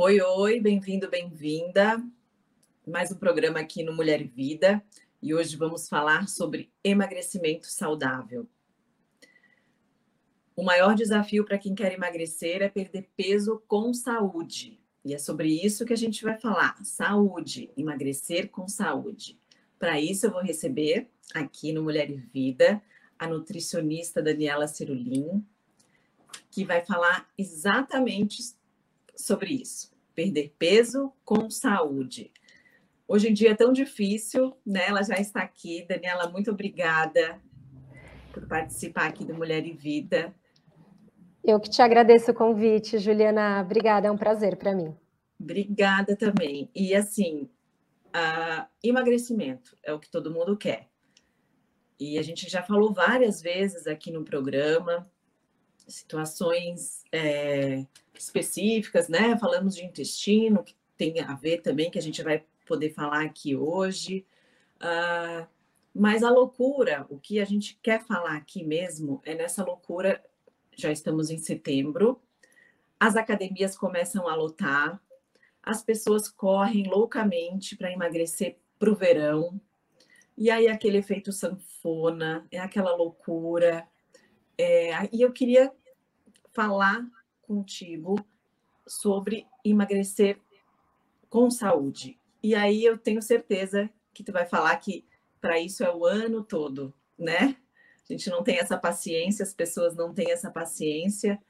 [0.00, 2.00] Oi, oi, bem-vindo, bem-vinda.
[2.86, 4.80] Mais um programa aqui no Mulher e Vida
[5.20, 8.48] e hoje vamos falar sobre emagrecimento saudável.
[10.54, 14.80] O maior desafio para quem quer emagrecer é perder peso com saúde.
[15.04, 19.36] E é sobre isso que a gente vai falar: saúde, emagrecer com saúde.
[19.80, 22.80] Para isso, eu vou receber aqui no Mulher e Vida
[23.18, 25.44] a nutricionista Daniela Cirulim,
[26.52, 28.56] que vai falar exatamente
[29.18, 29.90] sobre isso.
[30.14, 32.32] Perder peso com saúde.
[33.06, 34.86] Hoje em dia é tão difícil, né?
[34.86, 35.84] Ela já está aqui.
[35.88, 37.40] Daniela, muito obrigada
[38.32, 40.34] por participar aqui do Mulher e Vida.
[41.42, 43.62] Eu que te agradeço o convite, Juliana.
[43.62, 44.94] Obrigada, é um prazer para mim.
[45.40, 46.70] Obrigada também.
[46.74, 47.48] E assim,
[48.82, 50.88] emagrecimento é o que todo mundo quer.
[51.98, 55.10] E a gente já falou várias vezes aqui no programa
[55.88, 57.86] situações é,
[58.18, 59.36] específicas, né?
[59.38, 63.56] Falamos de intestino, que tem a ver também, que a gente vai poder falar aqui
[63.56, 64.26] hoje.
[64.76, 65.46] Uh,
[65.94, 70.22] mas a loucura, o que a gente quer falar aqui mesmo é nessa loucura.
[70.76, 72.20] Já estamos em setembro,
[73.00, 75.00] as academias começam a lotar,
[75.62, 79.60] as pessoas correm loucamente para emagrecer para o verão,
[80.36, 83.88] e aí aquele efeito sanfona, é aquela loucura.
[84.56, 85.72] É, e eu queria
[86.52, 87.04] falar
[87.48, 88.22] contigo
[88.86, 90.38] sobre emagrecer
[91.30, 92.20] com saúde.
[92.42, 95.06] E aí eu tenho certeza que tu vai falar que
[95.40, 97.56] para isso é o ano todo, né?
[98.08, 101.42] A gente não tem essa paciência, as pessoas não têm essa paciência,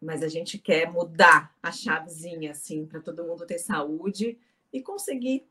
[0.00, 4.38] mas a gente quer mudar a chavezinha assim para todo mundo ter saúde
[4.72, 5.46] e conseguir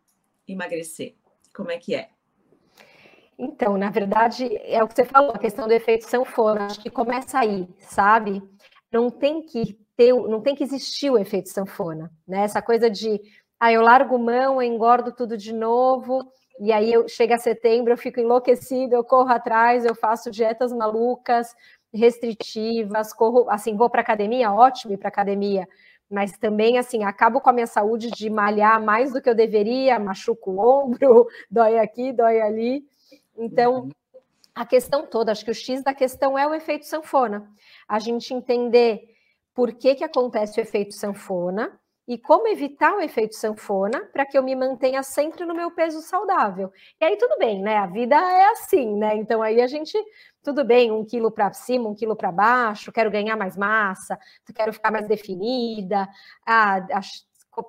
[0.48, 1.16] emagrecer.
[1.54, 2.10] Como é que é?
[3.38, 6.92] Então, na verdade, é o que você falou, a questão do efeito sanfona, acho que
[6.92, 8.42] começa aí, sabe?
[8.92, 12.44] Não tem que ter, não tem que existir o efeito sanfona, né?
[12.44, 13.22] Essa coisa de,
[13.60, 17.98] ah, eu largo mão, eu engordo tudo de novo, e aí eu chega setembro, eu
[17.98, 21.56] fico enlouquecido, eu corro atrás, eu faço dietas malucas,
[21.94, 25.68] restritivas, corro, assim, vou para academia, ótimo ir para academia,
[26.10, 29.98] mas também assim, acabo com a minha saúde de malhar mais do que eu deveria,
[30.00, 32.84] machuco o ombro, dói aqui, dói ali.
[33.38, 33.90] Então, uhum.
[34.54, 37.50] A questão toda, acho que o X da questão é o efeito sanfona.
[37.88, 39.02] A gente entender
[39.54, 44.38] por que, que acontece o efeito sanfona e como evitar o efeito sanfona para que
[44.38, 46.72] eu me mantenha sempre no meu peso saudável.
[47.00, 47.78] E aí tudo bem, né?
[47.78, 49.16] A vida é assim, né?
[49.16, 49.98] Então aí a gente,
[50.44, 54.20] tudo bem, um quilo para cima, um quilo para baixo, quero ganhar mais massa,
[54.54, 56.08] quero ficar mais definida,
[56.46, 56.86] ah,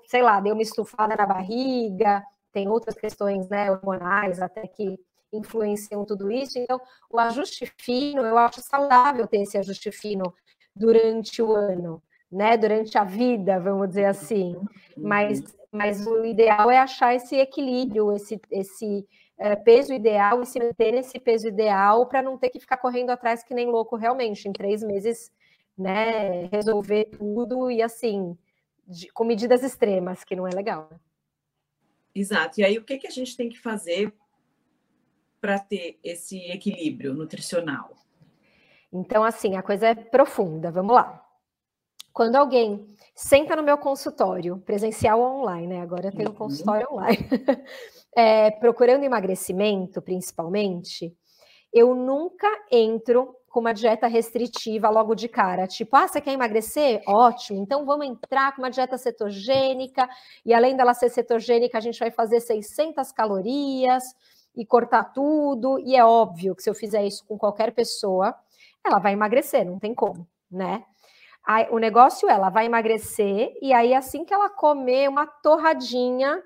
[0.06, 2.22] sei lá, deu uma estufada na barriga,
[2.52, 4.98] tem outras questões, né, hormonais até que
[5.32, 6.58] influenciam tudo isso.
[6.58, 10.34] Então, o ajuste fino, eu acho saudável ter esse ajuste fino
[10.74, 12.56] durante o ano, né?
[12.56, 14.56] Durante a vida, vamos dizer assim.
[14.96, 15.46] Mas, uhum.
[15.72, 19.06] mas o ideal é achar esse equilíbrio, esse, esse
[19.38, 23.10] é, peso ideal e se manter nesse peso ideal para não ter que ficar correndo
[23.10, 25.32] atrás que nem louco realmente, em três meses,
[25.76, 26.46] né?
[26.46, 28.36] Resolver tudo e assim,
[28.86, 30.88] de, com medidas extremas, que não é legal.
[30.90, 30.98] Né?
[32.14, 32.60] Exato.
[32.60, 34.12] E aí, o que, que a gente tem que fazer
[35.42, 37.90] para ter esse equilíbrio nutricional?
[38.92, 40.70] Então, assim, a coisa é profunda.
[40.70, 41.20] Vamos lá.
[42.12, 45.80] Quando alguém senta no meu consultório, presencial ou online, né?
[45.80, 46.38] Agora eu tenho um uhum.
[46.38, 47.28] consultório online,
[48.14, 51.12] é, procurando emagrecimento, principalmente,
[51.72, 55.66] eu nunca entro com uma dieta restritiva logo de cara.
[55.66, 57.02] Tipo, ah, você quer emagrecer?
[57.06, 60.08] Ótimo, então vamos entrar com uma dieta cetogênica,
[60.44, 64.04] e além dela ser cetogênica, a gente vai fazer 600 calorias,
[64.54, 68.34] e cortar tudo, e é óbvio que se eu fizer isso com qualquer pessoa,
[68.84, 70.84] ela vai emagrecer, não tem como, né?
[71.44, 76.40] Aí, o negócio é, ela vai emagrecer, e aí assim que ela comer uma torradinha,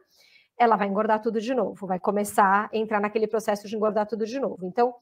[0.58, 4.24] ela vai engordar tudo de novo, vai começar a entrar naquele processo de engordar tudo
[4.24, 4.64] de novo.
[4.64, 4.94] Então,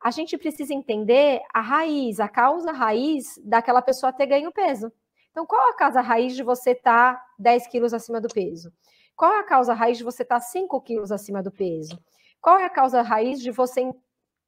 [0.00, 4.92] a gente precisa entender a raiz, a causa raiz daquela pessoa ter ganho peso.
[5.30, 8.72] Então, qual a causa raiz de você estar tá 10 quilos acima do peso?
[9.16, 11.98] Qual é a causa raiz de você estar tá 5 quilos acima do peso?
[12.40, 13.94] Qual é a causa raiz de você em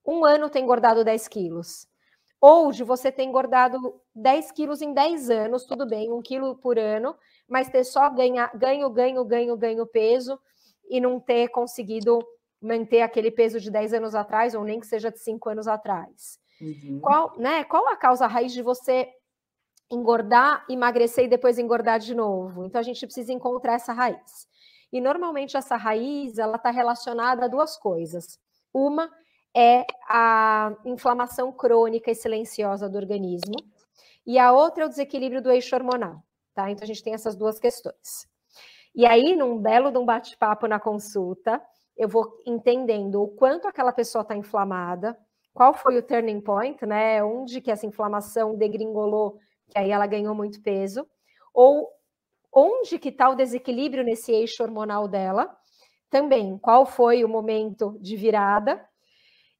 [0.07, 1.89] um ano ter engordado 10 quilos?
[2.41, 6.79] Ou de você ter engordado 10 quilos em 10 anos, tudo bem, um quilo por
[6.79, 7.17] ano,
[7.49, 10.39] mas ter só ganha, ganho, ganho, ganho, ganho peso
[10.89, 12.19] e não ter conseguido
[12.61, 16.39] manter aquele peso de 10 anos atrás, ou nem que seja de 5 anos atrás.
[16.61, 17.01] Uhum.
[17.01, 19.09] Qual, né, qual a causa raiz de você
[19.91, 22.65] engordar, emagrecer e depois engordar de novo?
[22.65, 24.47] Então a gente precisa encontrar essa raiz.
[24.93, 28.39] E normalmente essa raiz ela está relacionada a duas coisas.
[28.73, 29.11] Uma
[29.55, 33.57] é a inflamação crônica e silenciosa do organismo,
[34.27, 36.23] e a outra é o desequilíbrio do eixo hormonal.
[36.55, 36.71] tá?
[36.71, 38.27] Então a gente tem essas duas questões.
[38.95, 41.63] E aí, num belo de um bate-papo na consulta,
[41.97, 45.17] eu vou entendendo o quanto aquela pessoa está inflamada,
[45.55, 47.23] qual foi o turning point, né?
[47.23, 49.39] Onde que essa inflamação degringolou,
[49.69, 51.07] que aí ela ganhou muito peso,
[51.53, 51.89] ou
[52.53, 55.57] onde que está o desequilíbrio nesse eixo hormonal dela,
[56.11, 58.85] também qual foi o momento de virada,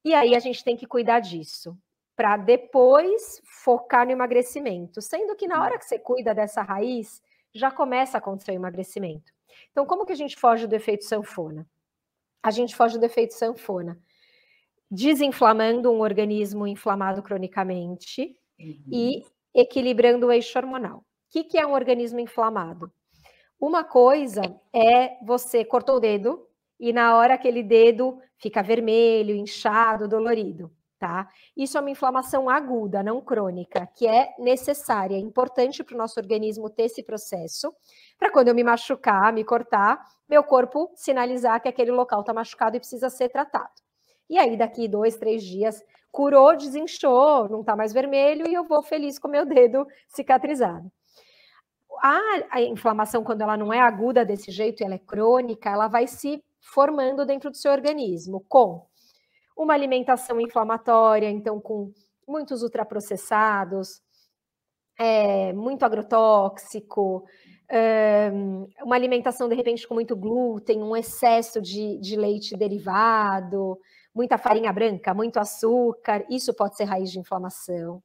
[0.03, 1.77] e aí a gente tem que cuidar disso,
[2.15, 7.21] para depois focar no emagrecimento, sendo que na hora que você cuida dessa raiz,
[7.53, 9.31] já começa a acontecer o emagrecimento.
[9.71, 11.67] Então, como que a gente foge do efeito sanfona?
[12.41, 13.99] A gente foge do efeito sanfona
[14.89, 18.83] desinflamando um organismo inflamado cronicamente uhum.
[18.91, 21.05] e equilibrando o eixo hormonal.
[21.29, 22.91] Que, que é um organismo inflamado?
[23.59, 24.41] Uma coisa
[24.73, 26.47] é você cortou o dedo
[26.79, 31.29] e na hora aquele dedo fica vermelho, inchado, dolorido tá?
[31.55, 36.19] Isso é uma inflamação aguda, não crônica, que é necessária, é importante para o nosso
[36.19, 37.73] organismo ter esse processo,
[38.17, 42.75] para quando eu me machucar, me cortar, meu corpo sinalizar que aquele local está machucado
[42.75, 43.71] e precisa ser tratado.
[44.29, 45.81] E aí, daqui dois, três dias,
[46.11, 50.91] curou, desinchou, não está mais vermelho e eu vou feliz com meu dedo cicatrizado.
[52.01, 56.43] A, inflamação, quando ela não é aguda desse jeito, ela é crônica, ela vai se
[56.61, 58.85] formando dentro do seu organismo com
[59.55, 61.91] uma alimentação inflamatória, então com
[62.27, 64.01] muitos ultraprocessados,
[64.97, 67.25] é, muito agrotóxico,
[67.67, 68.31] é,
[68.83, 73.77] uma alimentação de repente com muito glúten, um excesso de, de leite derivado,
[74.13, 78.01] muita farinha branca, muito açúcar, isso pode ser raiz de inflamação.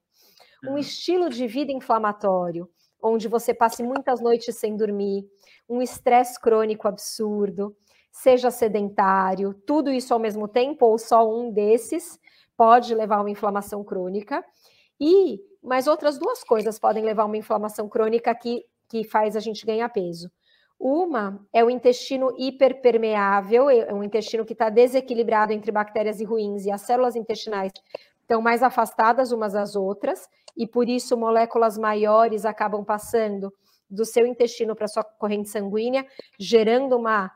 [0.65, 0.79] Um uhum.
[0.79, 2.69] estilo de vida inflamatório,
[3.05, 5.29] onde você passe muitas noites sem dormir,
[5.69, 7.77] um estresse crônico absurdo,
[8.11, 12.19] seja sedentário, tudo isso ao mesmo tempo, ou só um desses,
[12.57, 14.43] pode levar a uma inflamação crônica.
[14.99, 19.41] E mais outras duas coisas podem levar a uma inflamação crônica que, que faz a
[19.41, 20.31] gente ganhar peso.
[20.79, 26.67] Uma é o intestino hiperpermeável, é um intestino que está desequilibrado entre bactérias e ruins,
[26.67, 27.73] e as células intestinais
[28.25, 33.53] estão mais afastadas umas das outras, e por isso moléculas maiores acabam passando
[33.89, 36.07] do seu intestino para sua corrente sanguínea,
[36.39, 37.31] gerando uma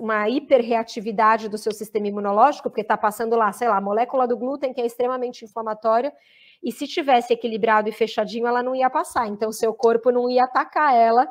[0.00, 4.34] uma hiperreatividade do seu sistema imunológico, porque está passando lá, sei lá, a molécula do
[4.34, 6.12] glúten, que é extremamente inflamatória,
[6.62, 9.26] e se tivesse equilibrado e fechadinho, ela não ia passar.
[9.28, 11.28] Então, seu corpo não ia atacar ela,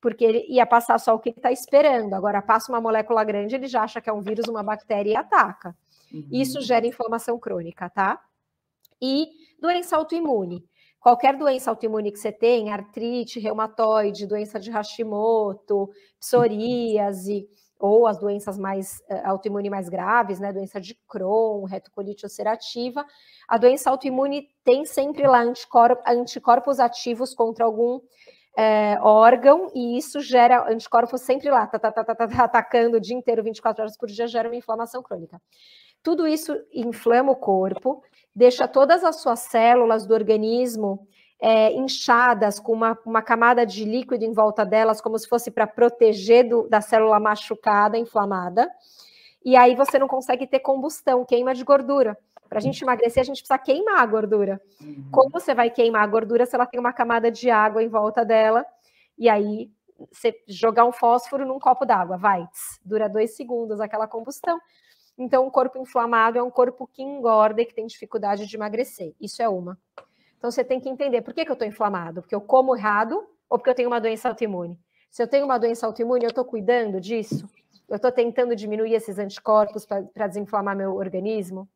[0.00, 2.14] porque ele ia passar só o que está esperando.
[2.14, 5.16] Agora, passa uma molécula grande, ele já acha que é um vírus, uma bactéria e
[5.16, 5.76] ataca.
[6.12, 6.28] Uhum.
[6.30, 8.20] Isso gera inflamação crônica, tá?
[9.00, 9.28] E
[9.60, 10.64] doença autoimune.
[10.98, 17.48] Qualquer doença autoimune que você tem, artrite, reumatoide, doença de Hashimoto, psoríase,
[17.80, 23.06] ou as doenças mais uh, autoimune mais graves, né, doença de Crohn, retocolite ulcerativa,
[23.48, 27.98] a doença autoimune tem sempre lá anticorpos, anticorpos ativos contra algum
[28.56, 33.00] é, órgão, e isso gera anticorpos sempre lá, tá, tá, tá, tá, tá, atacando o
[33.00, 35.40] dia inteiro, 24 horas por dia, gera uma inflamação crônica.
[36.02, 38.02] Tudo isso inflama o corpo,
[38.34, 41.06] deixa todas as suas células do organismo
[41.40, 45.66] é, inchadas, com uma, uma, camada de líquido em volta delas, como se fosse para
[45.66, 48.70] proteger do, da célula machucada, inflamada.
[49.42, 52.16] E aí você não consegue ter combustão, queima de gordura.
[52.46, 54.60] Para a gente emagrecer, a gente precisa queimar a gordura.
[54.80, 55.08] Uhum.
[55.10, 58.24] Como você vai queimar a gordura se ela tem uma camada de água em volta
[58.24, 58.66] dela?
[59.16, 59.70] E aí
[60.10, 62.46] você jogar um fósforo num copo d'água, vai,
[62.84, 64.58] dura dois segundos aquela combustão.
[65.22, 69.14] Então, um corpo inflamado é um corpo que engorda e que tem dificuldade de emagrecer.
[69.20, 69.78] Isso é uma.
[70.38, 73.22] Então você tem que entender por que, que eu estou inflamado, porque eu como errado
[73.46, 74.80] ou porque eu tenho uma doença autoimune.
[75.10, 77.46] Se eu tenho uma doença autoimune, eu estou cuidando disso?
[77.86, 81.68] Eu estou tentando diminuir esses anticorpos para desinflamar meu organismo?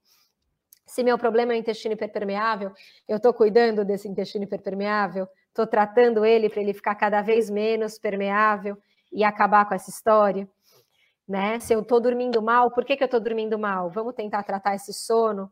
[0.86, 2.72] Se meu problema é o intestino hiperpermeável,
[3.06, 5.28] eu estou cuidando desse intestino hiperpermeável?
[5.48, 8.78] Estou tratando ele para ele ficar cada vez menos permeável
[9.12, 10.48] e acabar com essa história?
[11.26, 11.58] Né?
[11.58, 13.88] Se eu estou dormindo mal, por que, que eu estou dormindo mal?
[13.88, 15.50] Vamos tentar tratar esse sono,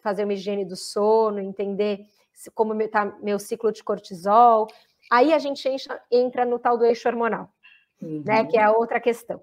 [0.00, 2.06] fazer uma higiene do sono, entender
[2.54, 4.68] como está meu ciclo de cortisol.
[5.10, 7.52] Aí a gente entra, entra no tal do eixo hormonal,
[8.00, 8.22] uhum.
[8.24, 8.44] né?
[8.44, 9.42] Que é a outra questão.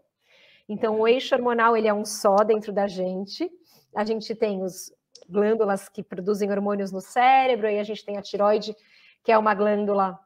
[0.68, 3.52] Então, o eixo hormonal ele é um só dentro da gente.
[3.96, 4.92] A gente tem os
[5.30, 8.76] glândulas que produzem hormônios no cérebro, e a gente tem a tiroide,
[9.24, 10.20] que é uma glândula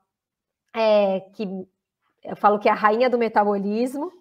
[0.74, 1.48] é, que
[2.24, 4.12] eu falo que é a rainha do metabolismo.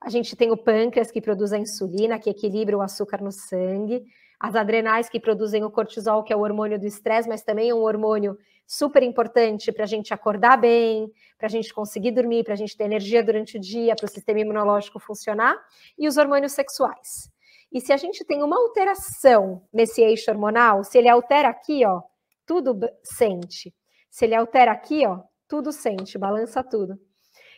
[0.00, 4.04] A gente tem o pâncreas, que produz a insulina, que equilibra o açúcar no sangue
[4.40, 7.74] as adrenais que produzem o cortisol, que é o hormônio do estresse, mas também é
[7.74, 12.52] um hormônio super importante para a gente acordar bem, para a gente conseguir dormir, para
[12.52, 15.56] a gente ter energia durante o dia, para o sistema imunológico funcionar,
[15.98, 17.30] e os hormônios sexuais.
[17.72, 22.02] E se a gente tem uma alteração nesse eixo hormonal, se ele altera aqui, ó,
[22.46, 23.74] tudo sente.
[24.10, 26.98] Se ele altera aqui, ó, tudo sente, balança tudo.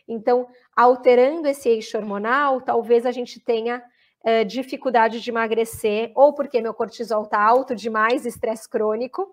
[0.08, 0.48] Então,
[0.80, 3.82] alterando esse eixo hormonal, talvez a gente tenha
[4.24, 9.30] é, dificuldade de emagrecer, ou porque meu cortisol está alto demais, estresse crônico,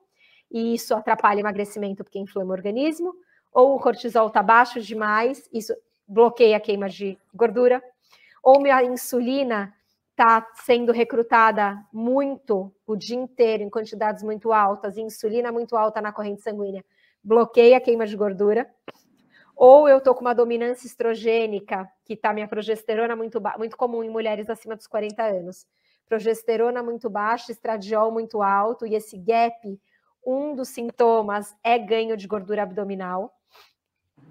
[0.52, 3.16] e isso atrapalha o emagrecimento porque inflama o organismo,
[3.54, 5.74] ou o cortisol está baixo demais, isso
[6.06, 7.82] bloqueia a queima de gordura,
[8.44, 9.74] ou minha insulina
[10.12, 16.02] está sendo recrutada muito o dia inteiro em quantidades muito altas, e insulina muito alta
[16.02, 16.84] na corrente sanguínea,
[17.24, 18.70] bloqueia a queima de gordura
[19.58, 24.10] ou eu estou com uma dominância estrogênica, que está minha progesterona muito, muito comum em
[24.10, 25.66] mulheres acima dos 40 anos.
[26.06, 29.82] Progesterona muito baixa, estradiol muito alto, e esse gap,
[30.24, 33.34] um dos sintomas é ganho de gordura abdominal.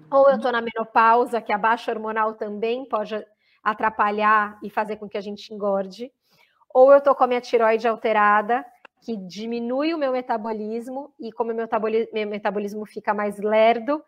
[0.09, 3.21] Ou eu estou na menopausa, que a baixa hormonal também pode
[3.61, 6.09] atrapalhar e fazer com que a gente engorde.
[6.73, 8.65] Ou eu estou com a minha tiroide alterada,
[9.01, 14.01] que diminui o meu metabolismo, e como meu metabolismo, meu metabolismo fica mais lerdo,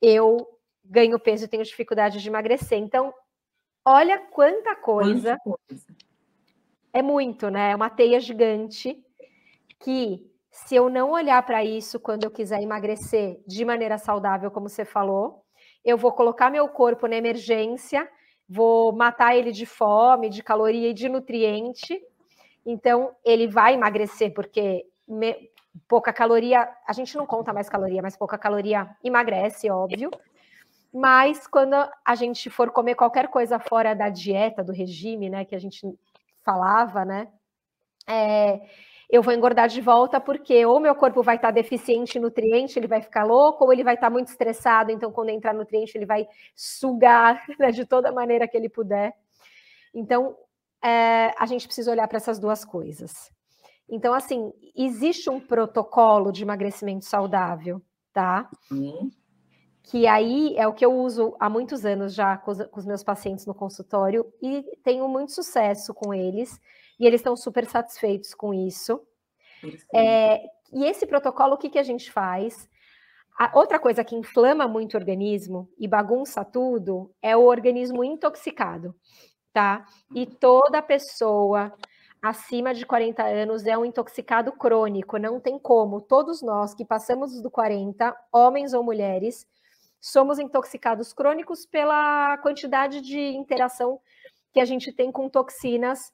[0.00, 0.46] eu
[0.84, 2.78] ganho peso e tenho dificuldade de emagrecer.
[2.78, 3.14] Então,
[3.84, 5.36] olha quanta coisa.
[5.42, 5.86] coisa.
[6.92, 7.70] É muito, né?
[7.70, 9.02] É uma teia gigante
[9.78, 14.68] que, se eu não olhar para isso quando eu quiser emagrecer de maneira saudável, como
[14.68, 15.44] você falou,
[15.84, 18.08] eu vou colocar meu corpo na emergência,
[18.48, 22.00] vou matar ele de fome, de caloria e de nutriente.
[22.66, 25.49] Então, ele vai emagrecer, porque me,
[25.88, 30.10] pouca caloria, a gente não conta mais caloria, mas pouca caloria emagrece, óbvio.
[30.92, 31.74] Mas quando
[32.04, 35.86] a gente for comer qualquer coisa fora da dieta, do regime, né, que a gente
[36.44, 37.28] falava, né,
[38.08, 38.60] é,
[39.08, 42.86] eu vou engordar de volta porque ou meu corpo vai estar deficiente em nutriente, ele
[42.88, 46.28] vai ficar louco, ou ele vai estar muito estressado, então quando entrar nutriente ele vai
[46.54, 49.12] sugar né, de toda maneira que ele puder.
[49.94, 50.36] Então,
[50.82, 53.30] é, a gente precisa olhar para essas duas coisas.
[53.90, 57.82] Então, assim, existe um protocolo de emagrecimento saudável,
[58.12, 58.48] tá?
[58.70, 59.10] Uhum.
[59.82, 62.86] Que aí é o que eu uso há muitos anos já com os, com os
[62.86, 66.60] meus pacientes no consultório e tenho muito sucesso com eles,
[66.98, 69.00] e eles estão super satisfeitos com isso.
[69.92, 70.40] É,
[70.72, 72.68] e esse protocolo, o que, que a gente faz?
[73.38, 78.94] A outra coisa que inflama muito o organismo e bagunça tudo é o organismo intoxicado,
[79.52, 79.84] tá?
[80.14, 81.72] E toda pessoa
[82.22, 86.00] acima de 40 anos é um intoxicado crônico, não tem como.
[86.00, 89.46] Todos nós que passamos do 40, homens ou mulheres,
[90.00, 94.00] somos intoxicados crônicos pela quantidade de interação
[94.52, 96.12] que a gente tem com toxinas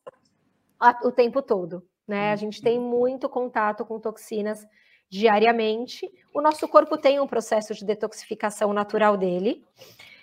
[1.03, 2.33] o tempo todo, né?
[2.33, 4.67] A gente tem muito contato com toxinas
[5.09, 6.11] diariamente.
[6.35, 9.65] O nosso corpo tem um processo de detoxificação natural dele,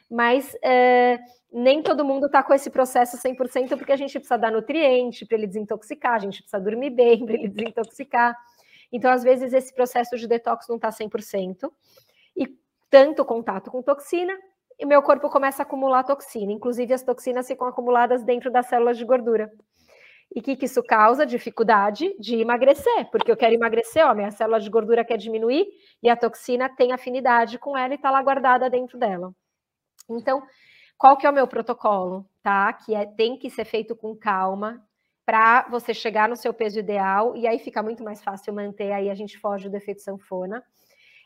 [0.10, 1.20] mas é,
[1.54, 5.38] nem todo mundo está com esse processo 100%, porque a gente precisa dar nutriente para
[5.38, 8.36] ele desintoxicar, a gente precisa dormir bem para ele desintoxicar.
[8.92, 11.72] Então, às vezes, esse processo de detox não está 100%.
[12.36, 12.48] E
[12.90, 14.36] tanto contato com toxina,
[14.80, 16.52] e meu corpo começa a acumular toxina.
[16.52, 19.52] Inclusive, as toxinas ficam acumuladas dentro das células de gordura.
[20.36, 21.26] E o que, que, isso causa?
[21.26, 25.68] Dificuldade de emagrecer, porque eu quero emagrecer, ó, minha célula de gordura quer diminuir
[26.02, 29.32] e a toxina tem afinidade com ela e está lá guardada dentro dela.
[30.10, 30.42] Então,
[30.98, 32.72] qual que é o meu protocolo, tá?
[32.74, 34.82] Que é, tem que ser feito com calma
[35.26, 39.10] para você chegar no seu peso ideal e aí fica muito mais fácil manter, aí
[39.10, 40.64] a gente foge do efeito sanfona.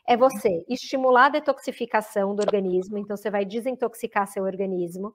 [0.08, 5.14] É você estimular a detoxificação do organismo, então você vai desintoxicar seu organismo.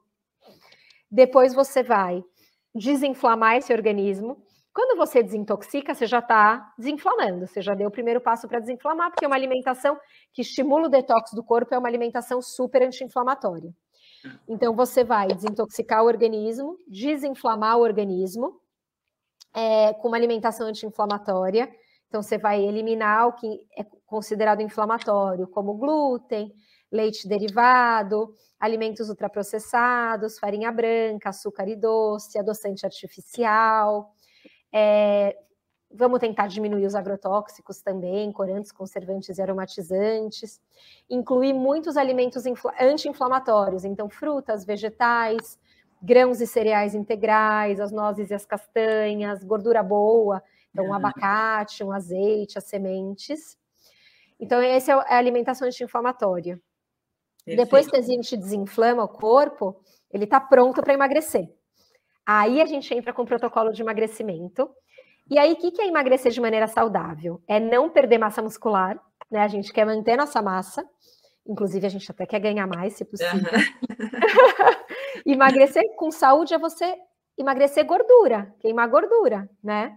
[1.10, 2.22] Depois você vai
[2.74, 4.42] desinflamar esse organismo.
[4.72, 9.10] Quando você desintoxica, você já está desinflamando, você já deu o primeiro passo para desinflamar,
[9.10, 9.98] porque uma alimentação
[10.32, 13.72] que estimula o detox do corpo é uma alimentação super anti-inflamatória.
[14.48, 18.60] Então, você vai desintoxicar o organismo, desinflamar o organismo
[19.54, 21.72] é, com uma alimentação anti-inflamatória.
[22.08, 26.52] Então, você vai eliminar o que é considerado inflamatório, como glúten,
[26.90, 34.14] leite derivado, alimentos ultraprocessados, farinha branca, açúcar e doce, adoçante artificial.
[34.72, 35.36] É,
[35.96, 40.60] Vamos tentar diminuir os agrotóxicos também, corantes, conservantes e aromatizantes.
[41.08, 42.44] Incluir muitos alimentos
[42.80, 45.56] anti-inflamatórios, então frutas, vegetais,
[46.02, 50.94] grãos e cereais integrais, as nozes e as castanhas, gordura boa, então um uhum.
[50.94, 53.56] abacate, um azeite, as sementes.
[54.38, 56.60] Então, essa é, é a alimentação anti-inflamatória.
[57.46, 61.48] Depois que a gente desinflama o corpo, ele está pronto para emagrecer.
[62.26, 64.70] Aí a gente entra com o protocolo de emagrecimento,
[65.30, 67.42] e aí, o que, é emagrecer de maneira saudável?
[67.48, 69.00] É não perder massa muscular,
[69.30, 69.40] né?
[69.40, 70.84] A gente quer manter nossa massa,
[71.46, 73.34] inclusive a gente até quer ganhar mais, se possível.
[73.34, 75.22] Uhum.
[75.32, 76.94] emagrecer com saúde é você
[77.38, 79.96] emagrecer gordura, queimar gordura, né?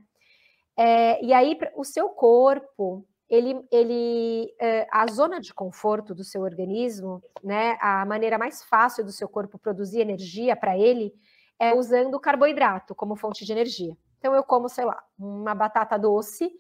[0.78, 6.42] É, e aí, o seu corpo, ele, ele uh, a zona de conforto do seu
[6.42, 11.14] organismo, né, a maneira mais fácil do seu corpo produzir energia para ele
[11.60, 13.98] é usando o carboidrato como fonte de energia.
[14.18, 16.52] Então eu como, sei lá, uma batata doce,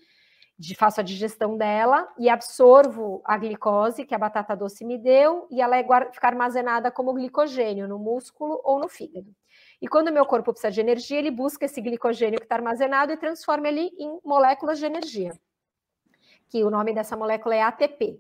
[0.57, 5.47] de, faço a digestão dela e absorvo a glicose que a batata doce me deu
[5.51, 9.33] e ela é fica armazenada como glicogênio no músculo ou no fígado.
[9.81, 13.11] E quando o meu corpo precisa de energia, ele busca esse glicogênio que está armazenado
[13.11, 15.31] e transforma ele em moléculas de energia.
[16.49, 18.19] Que o nome dessa molécula é ATP.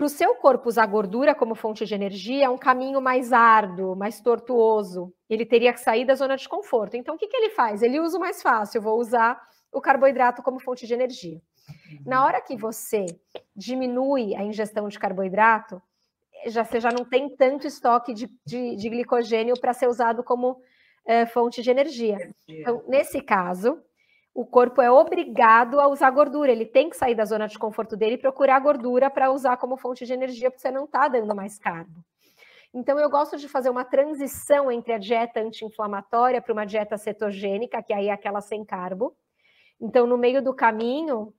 [0.00, 3.94] Para o seu corpo usar gordura como fonte de energia, é um caminho mais árduo,
[3.94, 5.12] mais tortuoso.
[5.28, 6.96] Ele teria que sair da zona de conforto.
[6.96, 7.82] Então, o que, que ele faz?
[7.82, 9.38] Ele usa o mais fácil, vou usar
[9.70, 11.38] o carboidrato como fonte de energia.
[12.06, 13.04] Na hora que você
[13.54, 15.82] diminui a ingestão de carboidrato,
[16.46, 20.62] já, você já não tem tanto estoque de, de, de glicogênio para ser usado como
[21.04, 22.16] é, fonte de energia.
[22.48, 23.78] Então, nesse caso,
[24.34, 26.52] o corpo é obrigado a usar gordura.
[26.52, 29.76] Ele tem que sair da zona de conforto dele e procurar gordura para usar como
[29.76, 32.04] fonte de energia, porque você não está dando mais carbo.
[32.72, 37.82] Então, eu gosto de fazer uma transição entre a dieta anti-inflamatória para uma dieta cetogênica,
[37.82, 39.16] que aí é aquela sem carbo.
[39.80, 41.34] Então, no meio do caminho,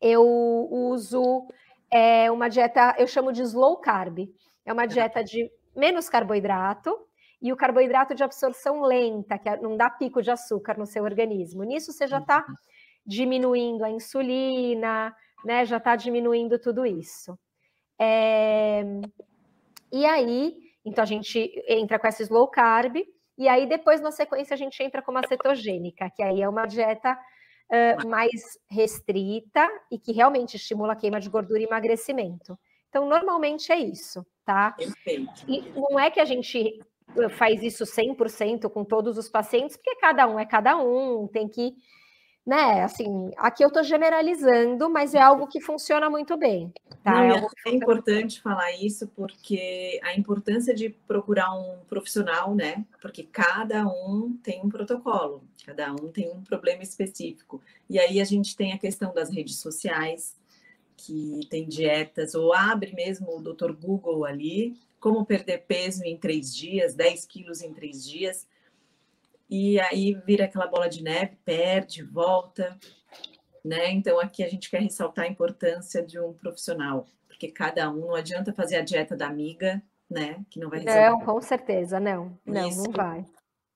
[0.00, 0.22] eu
[0.70, 1.46] uso
[1.90, 4.28] é uma dieta, eu chamo de slow carb.
[4.64, 6.98] É uma dieta de menos carboidrato
[7.44, 11.04] e o carboidrato de absorção lenta, que é, não dá pico de açúcar no seu
[11.04, 11.62] organismo.
[11.62, 12.54] Nisso você já está uhum.
[13.04, 15.66] diminuindo a insulina, né?
[15.66, 17.38] Já está diminuindo tudo isso.
[18.00, 18.82] É...
[19.92, 22.96] E aí, então a gente entra com essa slow carb,
[23.36, 26.64] e aí depois, na sequência, a gente entra com uma cetogênica, que aí é uma
[26.64, 32.58] dieta uh, mais restrita e que realmente estimula a queima de gordura e emagrecimento.
[32.88, 34.72] Então, normalmente é isso, tá?
[34.72, 35.44] Perfeito.
[35.46, 36.80] E não é que a gente
[37.38, 41.74] faz isso 100% com todos os pacientes, porque cada um é cada um, tem que
[42.46, 42.82] né?
[42.82, 46.72] Assim, aqui eu estou generalizando, mas é algo que funciona muito bem.
[47.02, 47.12] Tá?
[47.12, 52.84] Não, é, é importante falar isso porque a importância de procurar um profissional, né?
[53.00, 57.62] Porque cada um tem um protocolo, cada um tem um problema específico.
[57.88, 60.36] E aí a gente tem a questão das redes sociais,
[60.96, 63.72] que tem dietas, ou abre mesmo o Dr.
[63.72, 68.48] Google ali, como perder peso em três dias, 10 quilos em três dias
[69.50, 72.78] e aí vira aquela bola de neve, perde, volta,
[73.62, 73.90] né?
[73.90, 78.14] Então aqui a gente quer ressaltar a importância de um profissional, porque cada um não
[78.14, 80.42] adianta fazer a dieta da amiga, né?
[80.48, 81.10] Que não vai resolver.
[81.10, 83.26] Não, com certeza, não, não, Isso não vai.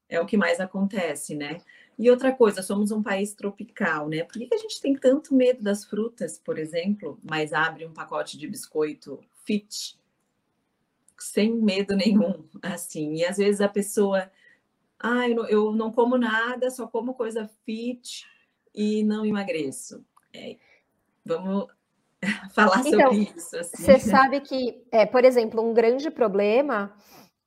[0.09, 1.61] É o que mais acontece, né?
[1.99, 4.25] E outra coisa, somos um país tropical, né?
[4.25, 8.38] Por que a gente tem tanto medo das frutas, por exemplo, mas abre um pacote
[8.38, 9.99] de biscoito fit
[11.18, 13.14] sem medo nenhum, assim?
[13.14, 14.31] E às vezes a pessoa
[15.00, 18.26] ah, eu não, eu não como nada, só como coisa fit
[18.74, 20.04] e não emagreço.
[20.35, 20.57] É,
[21.24, 21.66] vamos
[22.52, 23.57] falar então, sobre isso.
[23.57, 23.76] Assim.
[23.76, 26.92] Você sabe que, é, por exemplo, um grande problema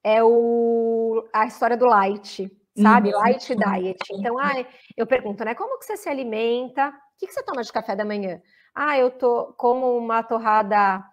[0.04, 3.14] é o, a história do light, sabe?
[3.14, 3.20] Uhum.
[3.20, 4.00] Light diet.
[4.12, 5.54] Então, ah, eu pergunto, né?
[5.54, 6.88] Como que você se alimenta?
[6.90, 8.42] O que, que você toma de café da manhã?
[8.74, 11.04] Ah, eu tô como uma torrada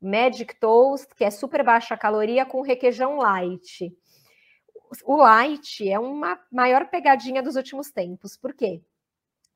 [0.00, 3.92] Magic Toast, que é super baixa caloria, com requeijão light
[5.04, 8.36] o light é uma maior pegadinha dos últimos tempos.
[8.36, 8.82] Por quê?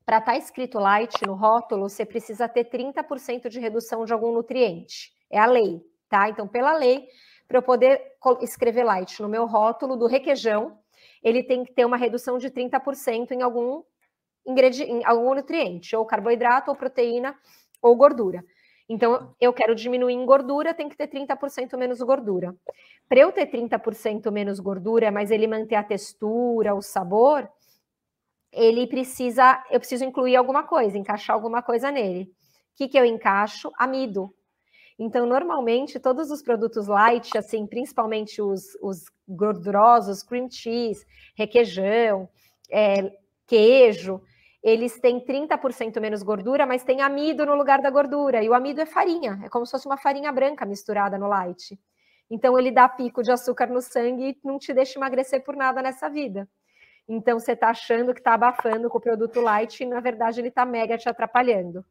[0.05, 4.33] Para estar tá escrito light no rótulo, você precisa ter 30% de redução de algum
[4.33, 5.13] nutriente.
[5.31, 6.29] É a lei, tá?
[6.29, 7.07] Então, pela lei,
[7.47, 8.01] para eu poder
[8.41, 10.77] escrever light no meu rótulo do requeijão,
[11.23, 13.81] ele tem que ter uma redução de 30% em algum
[14.45, 17.37] ingrediente, em algum nutriente, ou carboidrato, ou proteína,
[17.81, 18.43] ou gordura.
[18.87, 22.55] Então, eu quero diminuir em gordura, tem que ter 30% menos gordura.
[23.07, 27.49] Para eu ter 30% menos gordura, mas ele manter a textura, o sabor,
[28.51, 32.23] ele precisa, eu preciso incluir alguma coisa, encaixar alguma coisa nele.
[32.73, 33.71] O que, que eu encaixo?
[33.77, 34.33] Amido.
[34.97, 42.29] Então, normalmente, todos os produtos light, assim, principalmente os, os gordurosos, cream cheese, requeijão,
[42.69, 43.11] é,
[43.47, 44.21] queijo,
[44.63, 48.41] eles têm 30% menos gordura, mas tem amido no lugar da gordura.
[48.41, 51.77] E o amido é farinha, é como se fosse uma farinha branca misturada no light.
[52.31, 55.81] Então ele dá pico de açúcar no sangue e não te deixa emagrecer por nada
[55.81, 56.47] nessa vida.
[57.07, 60.47] Então você está achando que está abafando com o produto light e na verdade ele
[60.47, 61.85] está mega te atrapalhando.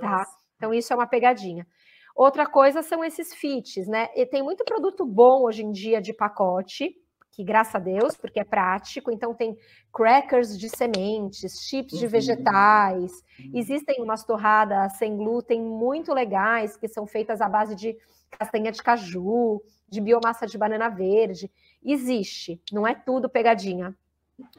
[0.00, 0.24] Tá?
[0.56, 1.66] Então isso é uma pegadinha.
[2.14, 4.08] Outra coisa são esses fits, né?
[4.14, 6.94] E tem muito produto bom hoje em dia de pacote,
[7.32, 9.56] que graças a Deus, porque é prático, então tem
[9.92, 12.10] crackers de sementes, chips de uhum.
[12.10, 13.50] vegetais, uhum.
[13.54, 17.96] existem umas torradas sem glúten muito legais, que são feitas à base de
[18.30, 21.50] castanha de caju, de biomassa de banana verde.
[21.82, 23.96] Existe, não é tudo pegadinha.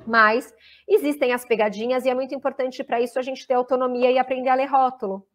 [0.06, 0.54] Mas
[0.88, 4.50] existem as pegadinhas e é muito importante para isso a gente ter autonomia e aprender
[4.50, 5.26] a ler rótulo.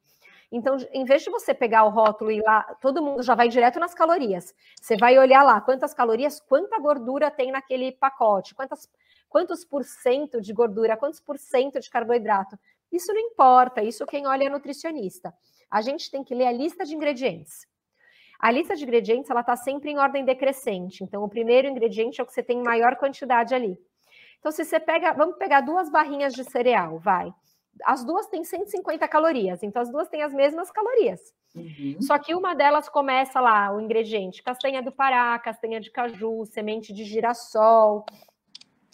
[0.50, 3.78] Então, em vez de você pegar o rótulo e lá, todo mundo já vai direto
[3.78, 4.54] nas calorias.
[4.80, 8.88] Você vai olhar lá quantas calorias, quanta gordura tem naquele pacote, quantas,
[9.28, 12.58] quantos por cento de gordura, quantos por cento de carboidrato.
[12.90, 15.34] Isso não importa, isso quem olha é nutricionista.
[15.70, 17.66] A gente tem que ler a lista de ingredientes.
[18.40, 21.04] A lista de ingredientes ela está sempre em ordem decrescente.
[21.04, 23.78] Então, o primeiro ingrediente é o que você tem maior quantidade ali.
[24.38, 27.34] Então, se você pega, vamos pegar duas barrinhas de cereal, vai.
[27.84, 31.20] As duas têm 150 calorias, então as duas têm as mesmas calorias.
[31.54, 31.96] Uhum.
[32.00, 36.92] Só que uma delas começa lá, o ingrediente: castanha do Pará, castanha de caju, semente
[36.92, 38.04] de girassol,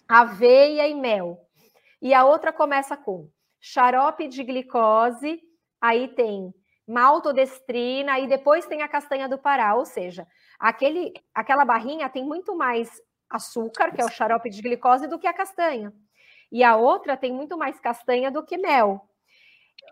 [0.08, 1.40] aveia e mel.
[2.00, 3.28] E a outra começa com
[3.60, 5.40] xarope de glicose,
[5.80, 6.52] aí tem
[6.86, 10.26] maltodestrina e depois tem a castanha do Pará, ou seja,
[10.58, 12.90] aquele, aquela barrinha tem muito mais
[13.28, 15.92] açúcar, que é o xarope de glicose, do que a castanha.
[16.50, 19.00] E a outra tem muito mais castanha do que mel.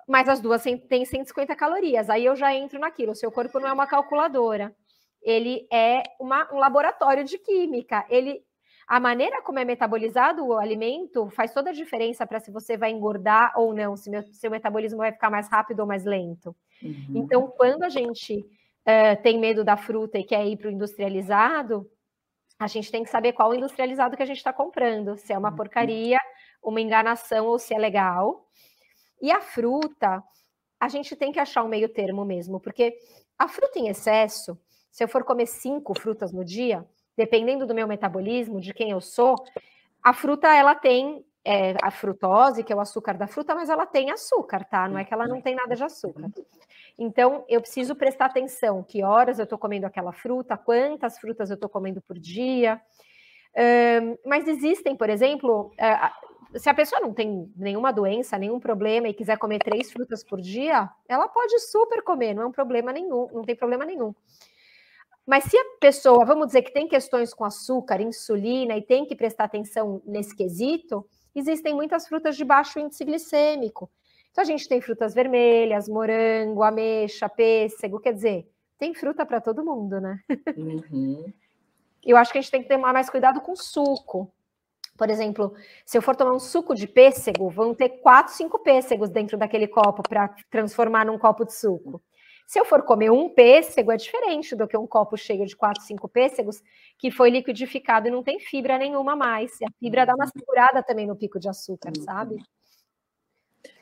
[0.09, 2.11] Mas as duas têm 150 calorias.
[2.11, 3.12] Aí eu já entro naquilo.
[3.12, 4.75] O seu corpo não é uma calculadora.
[5.23, 8.05] Ele é uma, um laboratório de química.
[8.09, 8.43] Ele
[8.87, 12.91] a maneira como é metabolizado o alimento faz toda a diferença para se você vai
[12.91, 16.55] engordar ou não, se meu, seu metabolismo vai ficar mais rápido ou mais lento.
[16.83, 17.12] Uhum.
[17.15, 21.88] Então, quando a gente uh, tem medo da fruta e quer ir para o industrializado,
[22.59, 25.51] a gente tem que saber qual industrializado que a gente está comprando, se é uma
[25.51, 25.57] uhum.
[25.57, 26.19] porcaria,
[26.62, 28.46] uma enganação ou se é legal.
[29.20, 30.22] E a fruta,
[30.79, 32.96] a gente tem que achar um meio termo mesmo, porque
[33.38, 34.59] a fruta em excesso,
[34.90, 39.01] se eu for comer cinco frutas no dia, dependendo do meu metabolismo, de quem eu
[39.01, 39.37] sou,
[40.03, 43.87] a fruta ela tem é, a frutose, que é o açúcar da fruta, mas ela
[43.87, 44.88] tem açúcar, tá?
[44.88, 46.31] Não é que ela não tem nada de açúcar.
[46.98, 51.55] Então, eu preciso prestar atenção que horas eu estou comendo aquela fruta, quantas frutas eu
[51.55, 52.81] estou comendo por dia.
[53.57, 59.09] Um, mas existem, por exemplo, uh, se a pessoa não tem nenhuma doença, nenhum problema
[59.09, 62.93] e quiser comer três frutas por dia, ela pode super comer, não é um problema
[62.93, 64.15] nenhum, não tem problema nenhum.
[65.27, 69.15] Mas se a pessoa, vamos dizer que tem questões com açúcar, insulina e tem que
[69.15, 73.91] prestar atenção nesse quesito, existem muitas frutas de baixo índice glicêmico.
[74.31, 79.65] Então a gente tem frutas vermelhas, morango, ameixa, pêssego, quer dizer, tem fruta para todo
[79.65, 80.19] mundo, né?
[80.57, 81.33] Uhum.
[82.05, 84.33] Eu acho que a gente tem que ter mais cuidado com suco.
[85.03, 85.53] Por exemplo,
[85.85, 89.67] se eu for tomar um suco de pêssego, vão ter quatro, cinco pêssegos dentro daquele
[89.67, 92.01] copo para transformar num copo de suco.
[92.47, 95.83] Se eu for comer um pêssego, é diferente do que um copo cheio de quatro,
[95.83, 96.62] cinco pêssegos
[96.97, 99.61] que foi liquidificado e não tem fibra nenhuma mais.
[99.61, 102.41] E a fibra dá uma segurada também no pico de açúcar, sabe?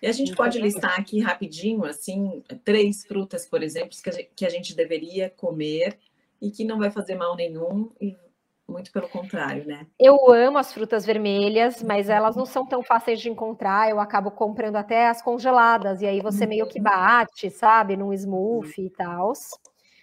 [0.01, 3.91] E a gente pode listar aqui rapidinho, assim, três frutas, por exemplo,
[4.35, 5.99] que a gente deveria comer
[6.41, 8.17] e que não vai fazer mal nenhum e
[8.71, 9.87] muito pelo contrário, né?
[9.99, 13.91] Eu amo as frutas vermelhas, mas elas não são tão fáceis de encontrar.
[13.91, 16.85] Eu acabo comprando até as congeladas, e aí você meio que uhum.
[16.85, 19.33] bate, sabe, num smoothie e tal.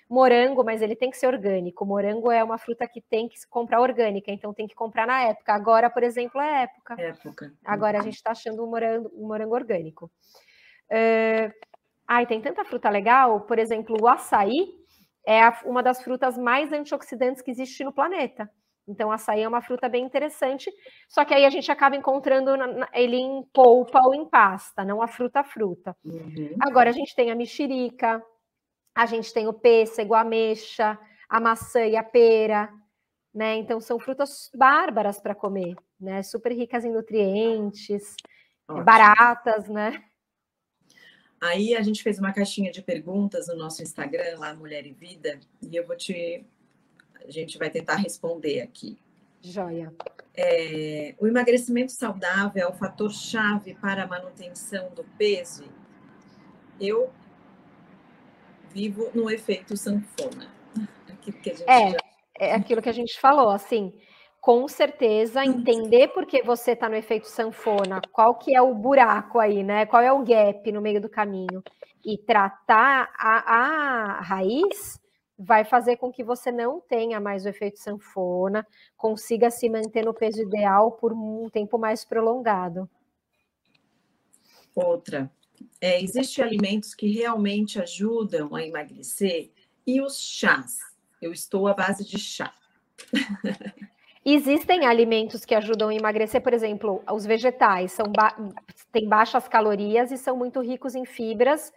[0.09, 1.85] Morango, mas ele tem que ser orgânico.
[1.85, 5.21] Morango é uma fruta que tem que se comprar orgânica, então tem que comprar na
[5.23, 5.53] época.
[5.53, 6.95] Agora, por exemplo, é época.
[6.97, 7.53] Época.
[7.65, 10.09] Agora a gente está achando um morango, um morango orgânico.
[10.89, 11.51] Uh,
[12.07, 14.76] ai, tem tanta fruta legal, por exemplo, o açaí
[15.27, 18.49] é a, uma das frutas mais antioxidantes que existe no planeta.
[18.87, 20.71] Então, açaí é uma fruta bem interessante,
[21.09, 22.51] só que aí a gente acaba encontrando
[22.93, 25.93] ele em polpa ou em pasta, não a fruta a fruta.
[26.05, 26.55] Uhum.
[26.61, 28.23] Agora, a gente tem a mexerica,
[28.95, 32.71] a gente tem o pêssego, a ameixa, a maçã e a pera,
[33.35, 33.57] né?
[33.57, 36.23] Então, são frutas bárbaras para comer, né?
[36.23, 38.15] Super ricas em nutrientes,
[38.69, 38.85] Ótimo.
[38.85, 40.01] baratas, né?
[41.39, 45.39] Aí a gente fez uma caixinha de perguntas no nosso Instagram, lá Mulher e Vida,
[45.61, 46.43] e eu vou te.
[47.25, 48.97] A gente vai tentar responder aqui.
[49.41, 49.93] Joia.
[50.35, 55.65] É, o emagrecimento saudável é o fator chave para a manutenção do peso?
[56.79, 57.11] Eu
[58.71, 60.51] vivo no efeito sanfona.
[61.07, 61.97] Aquilo que a gente é, já...
[62.39, 63.93] é aquilo que a gente falou, assim
[64.47, 69.39] com certeza entender por que você está no efeito sanfona, qual que é o buraco
[69.39, 69.85] aí, né?
[69.85, 71.61] Qual é o gap no meio do caminho
[72.01, 74.97] e tratar a, a raiz
[75.37, 80.13] vai fazer com que você não tenha mais o efeito sanfona, consiga se manter no
[80.13, 82.89] peso ideal por um tempo mais prolongado.
[84.73, 85.29] Outra,
[85.81, 89.51] é, existem alimentos que realmente ajudam a emagrecer
[89.85, 90.77] e os chás.
[91.21, 92.53] Eu estou à base de chá.
[94.29, 98.35] Existem alimentos que ajudam a emagrecer, por exemplo, os vegetais são ba
[98.91, 101.71] têm baixas calorias e são muito ricos em fibras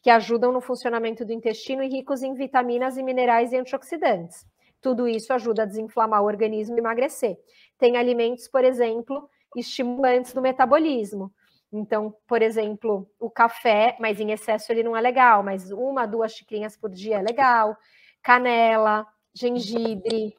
[0.00, 4.46] que ajudam no funcionamento do intestino e ricos em vitaminas e minerais e antioxidantes.
[4.80, 7.36] Tudo isso ajuda a desinflamar o organismo e emagrecer.
[7.76, 11.30] Tem alimentos, por exemplo, estimulantes do metabolismo.
[11.70, 16.32] Então, por exemplo, o café, mas em excesso ele não é legal, mas uma, duas
[16.32, 17.76] xicrinhas por dia é legal.
[18.22, 20.34] Canela, gengibre.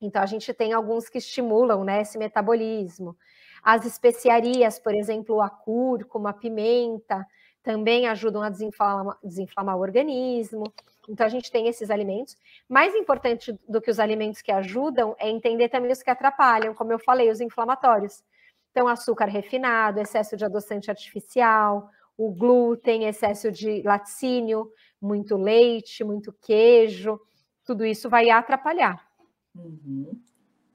[0.00, 3.16] Então, a gente tem alguns que estimulam né, esse metabolismo.
[3.62, 7.26] As especiarias, por exemplo, a cúrcuma, a pimenta,
[7.62, 10.64] também ajudam a desinflamar, desinflamar o organismo.
[11.08, 12.36] Então, a gente tem esses alimentos.
[12.68, 16.92] Mais importante do que os alimentos que ajudam é entender também os que atrapalham, como
[16.92, 18.22] eu falei, os inflamatórios.
[18.70, 26.32] Então, açúcar refinado, excesso de adoçante artificial, o glúten, excesso de laticínio, muito leite, muito
[26.32, 27.18] queijo,
[27.64, 29.09] tudo isso vai atrapalhar.
[29.54, 30.20] Uhum.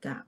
[0.02, 0.26] Tá.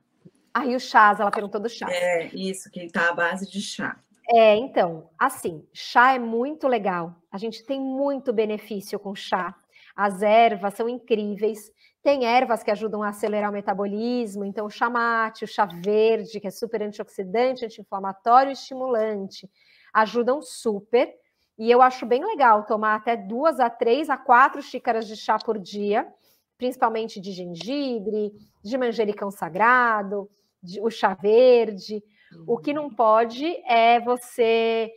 [0.53, 1.87] Aí o chás, ela perguntou do chá.
[1.89, 3.99] É, isso, que está à base de chá.
[4.29, 7.15] É, então, assim, chá é muito legal.
[7.31, 9.55] A gente tem muito benefício com chá.
[9.95, 11.71] As ervas são incríveis.
[12.03, 16.39] Tem ervas que ajudam a acelerar o metabolismo, então o chá mate, o chá verde,
[16.39, 19.49] que é super antioxidante, anti-inflamatório e estimulante,
[19.93, 21.13] ajudam super.
[21.57, 25.37] E eu acho bem legal tomar até duas a três a quatro xícaras de chá
[25.37, 26.07] por dia,
[26.57, 28.31] principalmente de gengibre,
[28.63, 30.29] de manjericão sagrado,
[30.61, 32.03] de, o chá verde.
[32.45, 34.91] O que não pode é você,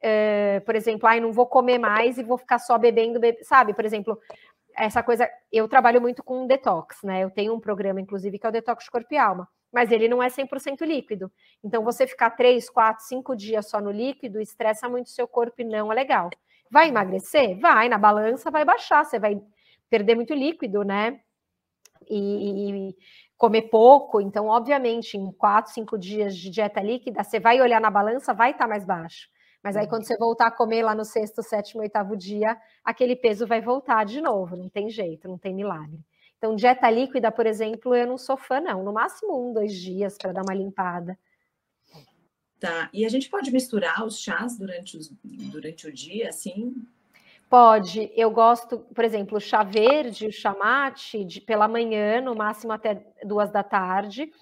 [0.00, 3.42] é, por exemplo, ai, não vou comer mais e vou ficar só bebendo, bebe...
[3.42, 3.74] sabe?
[3.74, 4.18] Por exemplo,
[4.76, 7.24] essa coisa, eu trabalho muito com detox, né?
[7.24, 10.22] Eu tenho um programa, inclusive, que é o Detox Corpo e Alma, mas ele não
[10.22, 11.32] é 100% líquido.
[11.64, 15.62] Então, você ficar 3, 4, 5 dias só no líquido estressa muito o seu corpo
[15.62, 16.30] e não é legal.
[16.70, 17.58] Vai emagrecer?
[17.58, 19.40] Vai, na balança vai baixar, você vai
[19.90, 21.20] perder muito líquido, né?
[22.08, 22.96] E, e
[23.36, 27.90] comer pouco, então, obviamente, em 4, 5 dias de dieta líquida, você vai olhar na
[27.90, 29.28] balança, vai estar tá mais baixo.
[29.62, 29.90] Mas aí, uhum.
[29.90, 34.04] quando você voltar a comer lá no sexto, sétimo, oitavo dia, aquele peso vai voltar
[34.04, 35.98] de novo, não tem jeito, não tem milagre.
[36.38, 38.84] Então, dieta líquida, por exemplo, eu não sou fã, não.
[38.84, 41.18] No máximo um, dois dias para dar uma limpada.
[42.60, 42.88] Tá.
[42.92, 46.74] E a gente pode misturar os chás durante, os, durante o dia, assim?
[47.48, 48.10] Pode.
[48.16, 52.72] Eu gosto, por exemplo, o chá verde, o chá mate, de, pela manhã, no máximo
[52.72, 54.32] até duas da tarde.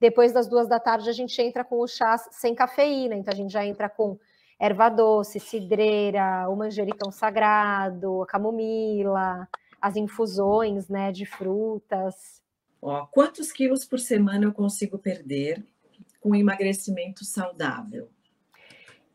[0.00, 3.14] Depois das duas da tarde, a gente entra com o chá sem cafeína.
[3.14, 4.18] Então, a gente já entra com
[4.58, 9.48] erva doce, cidreira, o manjericão sagrado, a camomila,
[9.80, 12.42] as infusões, né, de frutas.
[12.80, 15.62] Ó, quantos quilos por semana eu consigo perder
[16.20, 18.08] com emagrecimento saudável?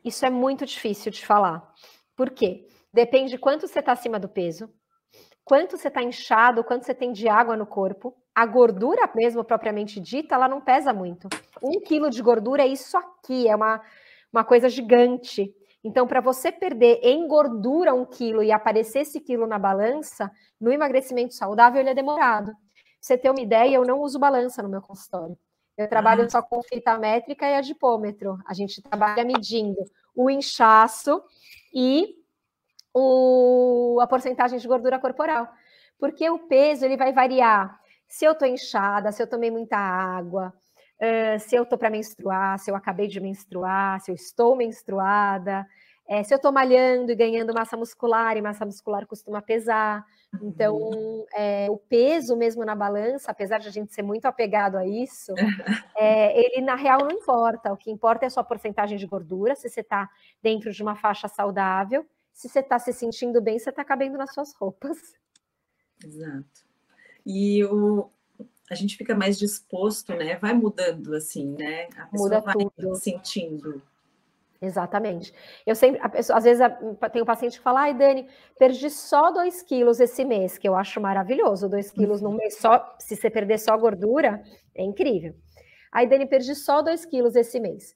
[0.05, 1.73] Isso é muito difícil de falar.
[2.15, 2.67] Por quê?
[2.93, 4.69] Depende de quanto você está acima do peso,
[5.43, 8.15] quanto você está inchado, quanto você tem de água no corpo.
[8.33, 11.27] A gordura mesmo, propriamente dita, ela não pesa muito.
[11.61, 13.81] Um quilo de gordura é isso aqui, é uma,
[14.31, 15.53] uma coisa gigante.
[15.83, 20.71] Então, para você perder em gordura um quilo e aparecer esse quilo na balança, no
[20.71, 22.51] emagrecimento saudável, ele é demorado.
[22.51, 22.55] Pra
[22.99, 25.37] você ter uma ideia, eu não uso balança no meu consultório.
[25.77, 26.29] Eu trabalho ah.
[26.29, 28.37] só com fita métrica e adipômetro.
[28.45, 29.77] A gente trabalha medindo
[30.13, 31.23] o inchaço
[31.73, 32.18] e
[32.93, 35.47] o, a porcentagem de gordura corporal.
[35.99, 37.79] Porque o peso ele vai variar.
[38.07, 40.53] Se eu estou inchada, se eu tomei muita água,
[40.99, 45.65] uh, se eu estou para menstruar, se eu acabei de menstruar, se eu estou menstruada,
[46.09, 50.03] é, se eu estou malhando e ganhando massa muscular, e massa muscular costuma pesar.
[50.41, 51.25] Então, uhum.
[51.35, 55.31] é, o peso mesmo na balança, apesar de a gente ser muito apegado a isso,
[55.95, 57.71] é, ele na real não importa.
[57.71, 60.09] O que importa é a sua porcentagem de gordura, se você está
[60.41, 64.33] dentro de uma faixa saudável, se você está se sentindo bem, você está cabendo nas
[64.33, 64.97] suas roupas.
[66.03, 66.65] Exato.
[67.25, 68.09] E o,
[68.69, 70.37] a gente fica mais disposto, né?
[70.37, 71.87] Vai mudando assim, né?
[71.97, 72.95] A pessoa Muda vai tudo.
[72.95, 73.81] sentindo.
[74.61, 75.33] Exatamente.
[75.65, 76.61] Eu sempre, pessoa, às vezes,
[77.13, 80.75] tem um paciente que fala, ai, Dani, perdi só 2 quilos esse mês, que eu
[80.75, 81.69] acho maravilhoso.
[81.69, 84.43] 2 quilos num mês só, se você perder só gordura,
[84.75, 85.33] é incrível.
[85.91, 87.95] Aí, Dani, perdi só 2 quilos esse mês.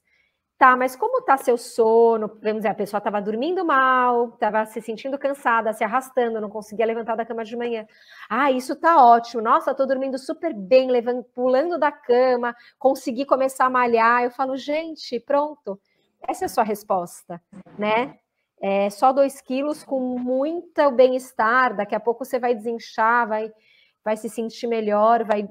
[0.64, 2.26] Tá, mas como tá seu sono?
[2.42, 6.86] Vamos dizer, a pessoa estava dormindo mal, estava se sentindo cansada, se arrastando, não conseguia
[6.86, 7.86] levantar da cama de manhã.
[8.30, 9.42] Ah, isso tá ótimo.
[9.42, 14.24] Nossa, estou dormindo super bem, levando, pulando da cama, consegui começar a malhar.
[14.24, 15.78] Eu falo, gente, pronto.
[16.26, 17.38] Essa é a sua resposta,
[17.78, 18.16] né?
[18.58, 21.76] É só dois quilos com muito bem-estar.
[21.76, 23.52] Daqui a pouco você vai desinchar, vai,
[24.02, 25.46] vai se sentir melhor, vai,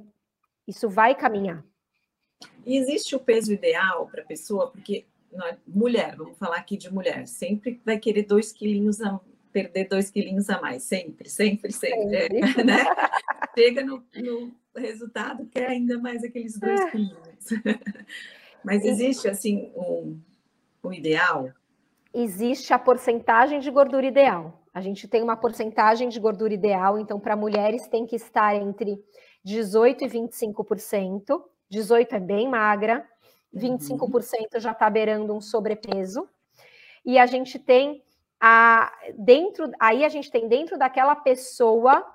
[0.67, 1.63] isso vai caminhar.
[2.66, 6.94] E existe o peso ideal para a pessoa, porque nós, mulher, vamos falar aqui de
[6.94, 9.20] mulher, sempre vai querer dois quilinhos a
[9.52, 12.40] perder dois quilinhos a mais, sempre, sempre, sempre, sempre.
[12.66, 12.84] né?
[13.56, 16.90] Chega no, no, resultado, quer ainda mais aqueles dois é.
[16.90, 17.50] quilinhos.
[18.66, 20.20] Mas existe, assim, um,
[20.84, 21.52] um ideal?
[22.14, 24.64] Existe a porcentagem de gordura ideal.
[24.74, 28.98] A gente tem uma porcentagem de gordura ideal, então, para mulheres tem que estar entre
[29.46, 31.44] 18% e 25%.
[31.74, 33.04] 18 é bem magra,
[33.56, 34.60] 25% uhum.
[34.60, 36.30] já está beirando um sobrepeso.
[37.04, 38.04] e a gente tem
[38.40, 42.06] a dentro, aí a gente tem dentro daquela pessoa,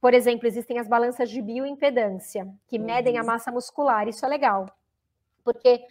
[0.00, 2.84] por exemplo, existem as balanças de bioimpedância, que uhum.
[2.84, 4.66] medem a massa muscular, isso é legal.
[5.42, 5.82] Porque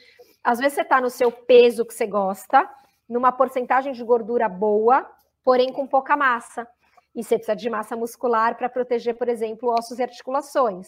[0.44, 2.68] às vezes você está no seu peso que você gosta,
[3.08, 5.06] numa porcentagem de gordura boa,
[5.44, 6.68] porém com pouca massa.
[7.16, 10.88] E você precisa de massa muscular para proteger, por exemplo, ossos e articulações.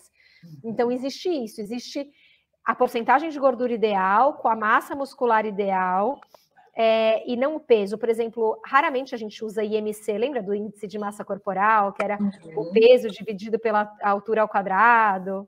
[0.64, 2.10] Então, existe isso, existe
[2.64, 6.20] a porcentagem de gordura ideal, com a massa muscular ideal,
[6.76, 7.98] é, e não o peso.
[7.98, 12.18] Por exemplo, raramente a gente usa IMC, lembra do índice de massa corporal, que era
[12.20, 12.62] uhum.
[12.62, 15.48] o peso dividido pela altura ao quadrado?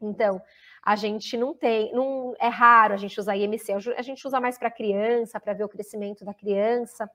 [0.00, 0.40] Então,
[0.82, 4.58] a gente não tem, não é raro a gente usar IMC, a gente usa mais
[4.58, 7.08] para criança, para ver o crescimento da criança.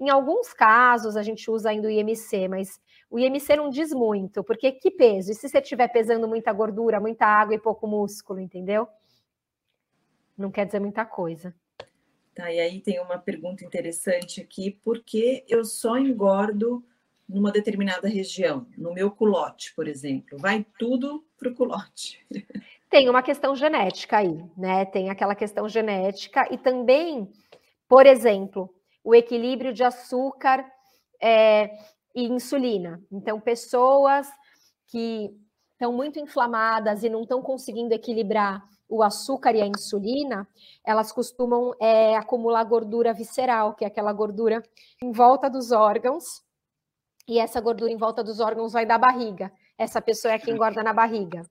[0.00, 4.42] Em alguns casos a gente usa ainda o IMC, mas o IMC não diz muito,
[4.42, 5.30] porque que peso?
[5.30, 8.88] E se você estiver pesando muita gordura, muita água e pouco músculo, entendeu?
[10.38, 11.54] Não quer dizer muita coisa.
[12.34, 16.82] Tá, e aí tem uma pergunta interessante aqui: por que eu só engordo
[17.28, 18.66] numa determinada região?
[18.78, 20.38] No meu culote, por exemplo.
[20.38, 22.24] Vai tudo para o culote.
[22.88, 24.86] Tem uma questão genética aí, né?
[24.86, 27.30] Tem aquela questão genética e também,
[27.86, 30.64] por exemplo, o equilíbrio de açúcar
[31.20, 31.70] é,
[32.14, 33.02] e insulina.
[33.10, 34.28] Então, pessoas
[34.86, 35.30] que
[35.72, 40.46] estão muito inflamadas e não estão conseguindo equilibrar o açúcar e a insulina,
[40.84, 44.62] elas costumam é, acumular gordura visceral, que é aquela gordura
[45.02, 46.24] em volta dos órgãos,
[47.28, 49.52] e essa gordura em volta dos órgãos vai da barriga.
[49.78, 51.48] Essa pessoa é que engorda na barriga.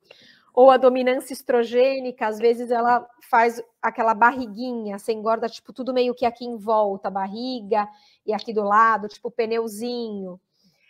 [0.60, 6.13] Ou a dominância estrogênica, às vezes ela faz aquela barriguinha, você engorda tipo tudo meio
[6.13, 7.88] que aqui em volta, barriga
[8.26, 10.39] e aqui do lado, tipo pneuzinho.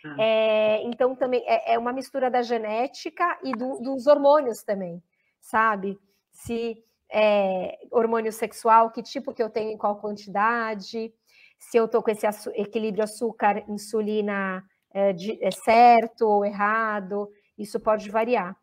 [0.04, 0.16] Ah.
[0.18, 5.00] É, então também é, é, uma mistura da genética e do, dos hormônios também,
[5.40, 5.98] sabe?
[6.32, 11.12] se é, hormônio sexual, que tipo que eu tenho em qual quantidade,
[11.58, 17.28] se eu estou com esse equilíbrio açúcar-insulina é, é, certo ou errado,
[17.58, 18.56] isso pode variar.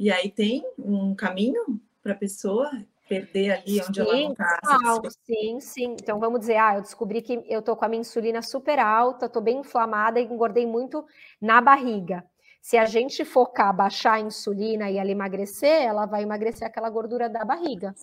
[0.00, 2.70] E aí tem um caminho para a pessoa
[3.06, 5.10] perder ali onde sim, ela não está?
[5.26, 5.92] Sim, sim.
[5.92, 9.26] Então vamos dizer, ah, eu descobri que eu estou com a minha insulina super alta,
[9.26, 11.04] estou bem inflamada e engordei muito
[11.38, 12.24] na barriga.
[12.62, 17.28] Se a gente focar, baixar a insulina e ela emagrecer, ela vai emagrecer aquela gordura
[17.28, 17.94] da barriga.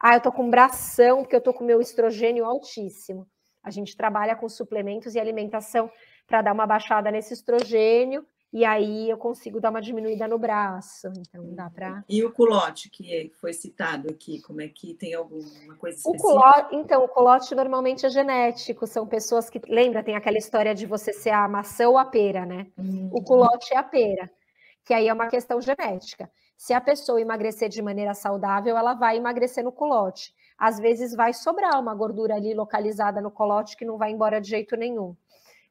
[0.00, 3.26] Ah, eu tô com bração porque eu tô com meu estrogênio altíssimo.
[3.60, 5.90] A gente trabalha com suplementos e alimentação
[6.28, 11.06] para dar uma baixada nesse estrogênio e aí eu consigo dar uma diminuída no braço.
[11.16, 12.04] Então dá para.
[12.08, 16.28] E o culote que foi citado aqui, como é que tem alguma coisa específica?
[16.28, 19.60] O culote, então, o culote normalmente é genético, são pessoas que.
[19.68, 22.66] Lembra, tem aquela história de você ser a maçã ou a pera, né?
[22.76, 23.10] Uhum.
[23.12, 24.28] O culote é a pera,
[24.84, 26.28] que aí é uma questão genética.
[26.56, 30.34] Se a pessoa emagrecer de maneira saudável, ela vai emagrecer no culote.
[30.58, 34.50] Às vezes vai sobrar uma gordura ali localizada no culote que não vai embora de
[34.50, 35.16] jeito nenhum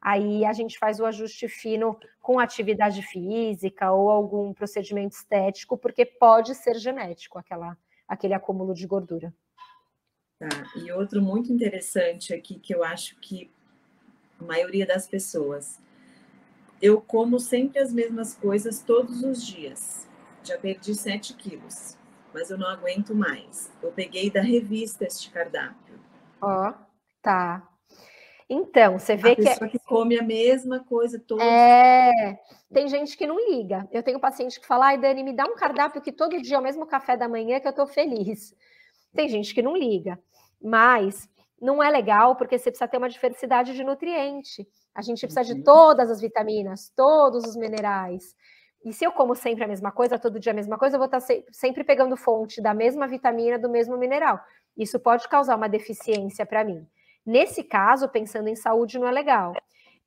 [0.02, 6.06] aí a gente faz o ajuste fino com atividade física ou algum procedimento estético, porque
[6.06, 9.34] pode ser genético aquela, aquele acúmulo de gordura.
[10.40, 10.48] Tá.
[10.76, 13.52] E outro muito interessante aqui que eu acho que
[14.40, 15.82] a maioria das pessoas,
[16.82, 20.08] eu como sempre as mesmas coisas todos os dias.
[20.42, 21.98] Já perdi 7 quilos,
[22.34, 23.70] mas eu não aguento mais.
[23.84, 26.00] Eu peguei da revista este cardápio.
[26.42, 26.74] Ó, oh,
[27.22, 27.69] tá.
[28.50, 29.48] Então, você vê a que.
[29.48, 29.68] É...
[29.68, 31.44] que come a mesma coisa toda.
[31.44, 32.40] É.
[32.74, 33.88] Tem gente que não liga.
[33.92, 36.60] Eu tenho paciente que fala, ai, Dani, me dá um cardápio que todo dia é
[36.60, 38.56] o mesmo café da manhã que eu tô feliz.
[39.14, 40.20] Tem gente que não liga.
[40.62, 41.30] Mas
[41.62, 44.68] não é legal porque você precisa ter uma diversidade de nutriente.
[44.96, 45.64] A gente precisa de uhum.
[45.64, 48.36] todas as vitaminas, todos os minerais.
[48.84, 51.06] E se eu como sempre a mesma coisa, todo dia a mesma coisa, eu vou
[51.06, 54.40] estar sempre pegando fonte da mesma vitamina, do mesmo mineral.
[54.78, 56.88] Isso pode causar uma deficiência para mim.
[57.26, 59.54] Nesse caso, pensando em saúde, não é legal.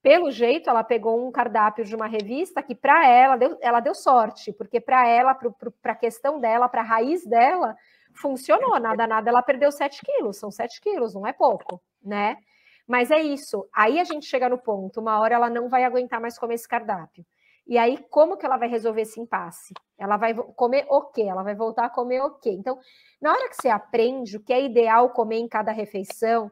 [0.03, 3.95] Pelo jeito, ela pegou um cardápio de uma revista que, para ela, deu, ela deu
[3.95, 7.77] sorte, porque para ela, para a questão dela, para a raiz dela,
[8.15, 8.79] funcionou.
[8.81, 10.39] Nada, nada, ela perdeu 7 quilos.
[10.39, 12.37] São 7 quilos, não é pouco, né?
[12.87, 13.69] Mas é isso.
[13.73, 16.67] Aí a gente chega no ponto, uma hora ela não vai aguentar mais comer esse
[16.67, 17.25] cardápio.
[17.65, 19.73] E aí, como que ela vai resolver esse impasse?
[19.97, 21.23] Ela vai comer o quê?
[21.23, 22.51] Ela vai voltar a comer o quê?
[22.51, 22.77] Então,
[23.21, 26.51] na hora que você aprende o que é ideal comer em cada refeição,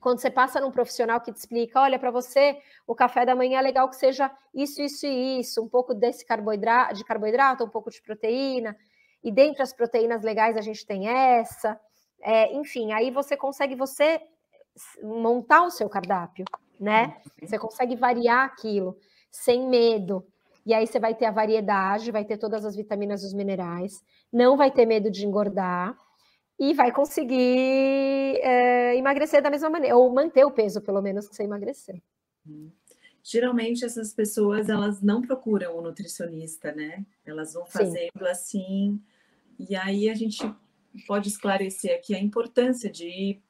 [0.00, 3.58] quando você passa num profissional que te explica, olha, para você o café da manhã
[3.58, 7.68] é legal que seja isso, isso e isso, um pouco desse carboidrato, de carboidrato, um
[7.68, 8.76] pouco de proteína,
[9.22, 11.78] e dentre as proteínas legais a gente tem essa,
[12.22, 14.20] é, enfim, aí você consegue você
[15.02, 16.44] montar o seu cardápio,
[16.78, 17.16] né?
[17.40, 17.46] Uhum.
[17.46, 18.96] Você consegue variar aquilo
[19.30, 20.26] sem medo.
[20.64, 24.02] E aí você vai ter a variedade, vai ter todas as vitaminas e os minerais,
[24.32, 25.96] não vai ter medo de engordar
[26.60, 31.34] e vai conseguir é, emagrecer da mesma maneira, ou manter o peso, pelo menos, que
[31.34, 32.02] você emagrecer.
[33.22, 37.06] Geralmente essas pessoas elas não procuram o nutricionista, né?
[37.24, 38.26] Elas vão fazendo Sim.
[38.26, 39.02] assim,
[39.58, 40.38] e aí a gente
[41.06, 43.42] pode esclarecer aqui a importância de ir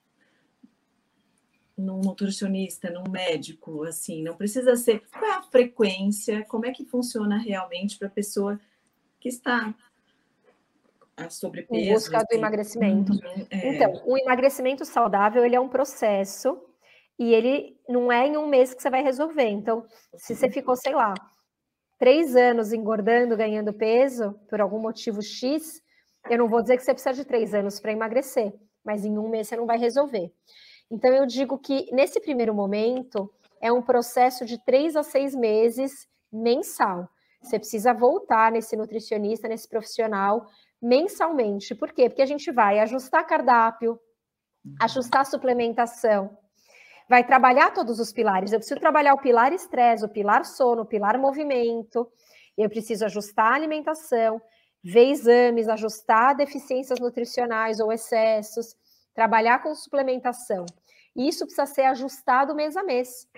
[1.77, 5.03] num nutricionista, num médico, assim, não precisa ser.
[5.11, 6.45] Qual é a frequência?
[6.45, 8.61] Como é que funciona realmente para a pessoa
[9.19, 9.75] que está
[11.27, 11.81] a sobrepeso?
[11.81, 13.13] Em busca do emagrecimento.
[13.13, 13.69] Uhum, é.
[13.69, 16.61] Então, o emagrecimento saudável ele é um processo
[17.19, 19.49] e ele não é em um mês que você vai resolver.
[19.49, 19.85] Então,
[20.17, 21.15] se você ficou, sei lá,
[21.99, 25.83] três anos engordando, ganhando peso por algum motivo X,
[26.29, 28.53] eu não vou dizer que você precisa de três anos para emagrecer,
[28.85, 30.33] mas em um mês você não vai resolver.
[30.91, 36.09] Então, eu digo que nesse primeiro momento é um processo de três a seis meses
[36.33, 37.09] mensal.
[37.43, 40.47] Você precisa voltar nesse nutricionista, nesse profissional,
[40.81, 41.75] mensalmente.
[41.75, 42.09] Por quê?
[42.09, 43.99] Porque a gente vai ajustar cardápio,
[44.81, 46.37] ajustar suplementação,
[47.09, 48.53] vai trabalhar todos os pilares.
[48.53, 52.11] Eu preciso trabalhar o pilar estresse, o pilar sono, o pilar movimento,
[52.57, 54.41] eu preciso ajustar a alimentação,
[54.83, 58.77] ver exames, ajustar deficiências nutricionais ou excessos,
[59.15, 60.65] trabalhar com suplementação.
[61.17, 63.29] E isso precisa ser ajustado mês a mês.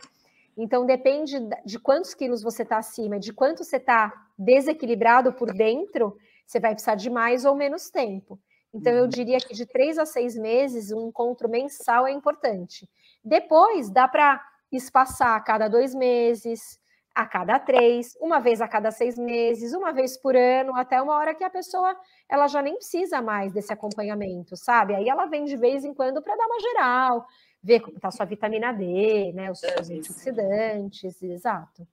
[0.56, 6.16] Então, depende de quantos quilos você está acima, de quanto você está desequilibrado por dentro,
[6.52, 8.38] você vai precisar de mais ou menos tempo.
[8.74, 9.08] Então, eu uhum.
[9.08, 12.88] diria que de três a seis meses, um encontro mensal é importante.
[13.24, 16.80] Depois, dá para espaçar a cada dois meses,
[17.14, 21.14] a cada três, uma vez a cada seis meses, uma vez por ano, até uma
[21.14, 21.94] hora que a pessoa
[22.28, 24.94] ela já nem precisa mais desse acompanhamento, sabe?
[24.94, 27.26] Aí ela vem de vez em quando para dar uma geral,
[27.62, 29.50] ver como está sua vitamina D, né?
[29.50, 31.86] Os, é, os antioxidantes, exato.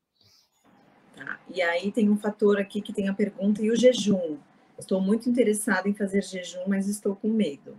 [1.14, 1.38] Tá.
[1.49, 4.38] E aí tem um fator aqui que tem a pergunta e o jejum.
[4.80, 7.78] Estou muito interessada em fazer jejum, mas estou com medo.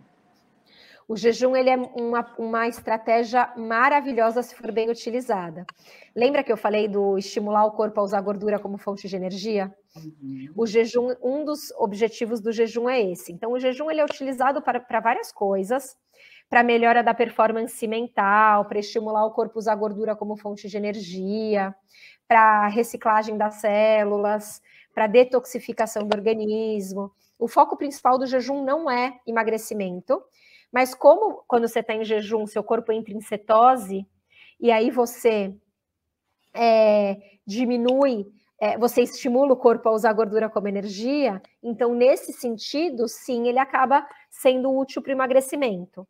[1.10, 5.66] O jejum ele é uma, uma estratégia maravilhosa se for bem utilizada.
[6.14, 9.74] Lembra que eu falei do estimular o corpo a usar gordura como fonte de energia?
[9.96, 10.52] Uhum.
[10.56, 13.32] O jejum, um dos objetivos do jejum é esse.
[13.32, 15.96] Então, o jejum ele é utilizado para, para várias coisas,
[16.48, 20.76] para melhora da performance mental, para estimular o corpo a usar gordura como fonte de
[20.76, 21.74] energia,
[22.28, 24.62] para reciclagem das células,
[24.94, 27.12] para detoxificação do organismo.
[27.38, 30.22] O foco principal do jejum não é emagrecimento,
[30.72, 34.06] mas como quando você está em jejum, seu corpo entra em cetose,
[34.60, 35.54] e aí você
[36.52, 37.16] é,
[37.46, 38.26] diminui,
[38.60, 43.58] é, você estimula o corpo a usar gordura como energia, então, nesse sentido, sim, ele
[43.58, 46.06] acaba sendo útil para o emagrecimento.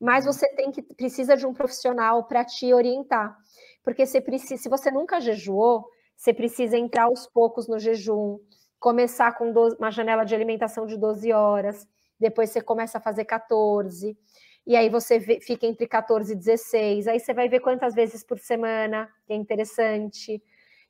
[0.00, 3.36] Mas você tem que precisa de um profissional para te orientar.
[3.84, 5.84] Porque se você nunca jejuou,
[6.22, 8.38] você precisa entrar aos poucos no jejum,
[8.78, 11.84] começar com 12, uma janela de alimentação de 12 horas
[12.20, 14.16] depois você começa a fazer 14,
[14.64, 18.22] e aí você vê, fica entre 14 e 16, aí você vai ver quantas vezes
[18.22, 20.40] por semana, que é interessante,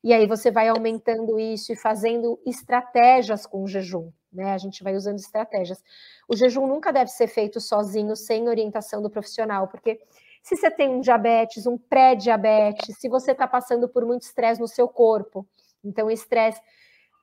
[0.03, 4.51] e aí você vai aumentando isso e fazendo estratégias com o jejum, né?
[4.53, 5.81] A gente vai usando estratégias.
[6.27, 9.99] O jejum nunca deve ser feito sozinho, sem orientação do profissional, porque
[10.43, 14.67] se você tem um diabetes, um pré-diabetes, se você está passando por muito estresse no
[14.67, 15.47] seu corpo,
[15.83, 16.61] então estresse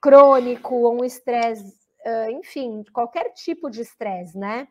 [0.00, 1.78] crônico ou um estresse
[2.30, 4.66] enfim, qualquer tipo de estresse, né?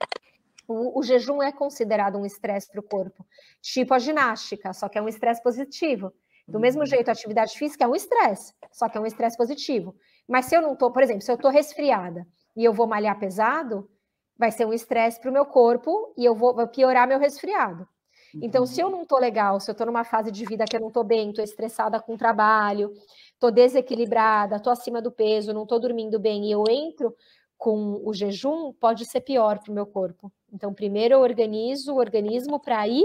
[0.68, 3.26] O, o, jejum é considerado um estresse para o corpo,
[3.62, 6.14] tipo a ginástica, só que é um estresse positivo.
[6.48, 6.88] Do mesmo uhum.
[6.88, 9.96] jeito, a atividade física é um estresse, só que é um estresse positivo.
[10.28, 12.26] Mas se eu não estou, por exemplo, se eu estou resfriada
[12.56, 13.90] e eu vou malhar pesado,
[14.38, 17.88] vai ser um estresse para o meu corpo e eu vou, vou piorar meu resfriado.
[18.36, 20.82] Então, se eu não estou legal, se eu estou numa fase de vida que eu
[20.82, 22.94] não estou bem, estou estressada com o trabalho,
[23.34, 27.16] estou desequilibrada, estou acima do peso, não estou dormindo bem e eu entro
[27.58, 30.32] com o jejum, pode ser pior para o meu corpo.
[30.52, 33.04] Então, primeiro eu organizo o organismo para aí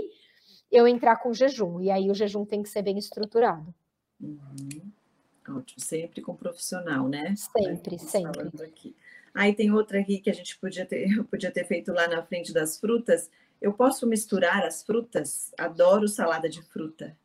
[0.71, 3.73] eu entrar com o jejum, e aí o jejum tem que ser bem estruturado.
[4.21, 4.93] Uhum.
[5.49, 7.35] Ótimo, sempre com profissional, né?
[7.37, 8.51] Sempre, sempre.
[9.35, 12.53] Aí tem outra aqui que a gente podia ter, podia ter feito lá na frente
[12.53, 13.31] das frutas.
[13.65, 15.51] Eu posso misturar as frutas?
[15.59, 17.17] Adoro salada de fruta.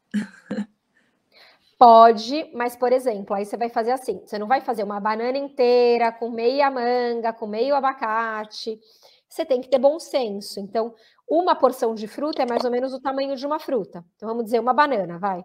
[1.78, 5.38] Pode, mas, por exemplo, aí você vai fazer assim: você não vai fazer uma banana
[5.38, 8.80] inteira com meia manga, com meio abacate.
[9.28, 10.62] Você tem que ter bom senso.
[10.62, 10.96] Então,
[11.30, 14.06] uma porção de fruta é mais ou menos o tamanho de uma fruta.
[14.16, 15.44] Então, vamos dizer, uma banana, vai.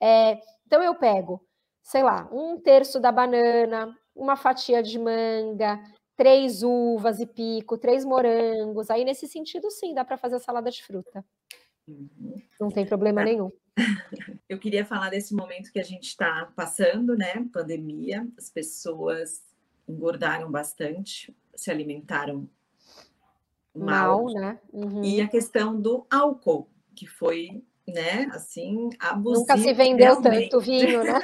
[0.00, 1.40] É, então, eu pego,
[1.84, 5.80] sei lá, um terço da banana, uma fatia de manga,
[6.16, 8.90] três uvas e pico, três morangos.
[8.90, 11.24] Aí, nesse sentido, sim, dá para fazer salada de fruta.
[11.86, 12.34] Uhum.
[12.60, 13.52] Não tem problema nenhum.
[14.48, 17.46] Eu queria falar desse momento que a gente está passando, né?
[17.52, 19.44] Pandemia, as pessoas
[19.86, 22.48] engordaram bastante, se alimentaram
[23.74, 24.58] mal, mal né?
[24.72, 25.04] Uhum.
[25.04, 29.40] E a questão do álcool, que foi, né, assim, abusivo.
[29.40, 30.48] Nunca se vendeu realmente.
[30.48, 31.20] tanto vinho, né?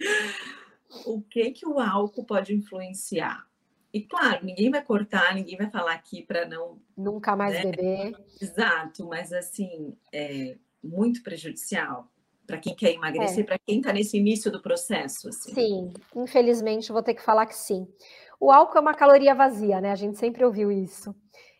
[1.06, 3.46] o que que o álcool pode influenciar?
[3.92, 7.70] E claro, ninguém vai cortar, ninguém vai falar aqui para não nunca mais né?
[7.70, 8.16] beber.
[8.40, 12.08] Exato, mas assim é muito prejudicial
[12.46, 13.46] para quem quer emagrecer, é.
[13.46, 15.28] para quem está nesse início do processo.
[15.28, 15.54] Assim.
[15.54, 17.86] Sim, infelizmente vou ter que falar que sim.
[18.40, 19.92] O álcool é uma caloria vazia, né?
[19.92, 21.14] A gente sempre ouviu isso.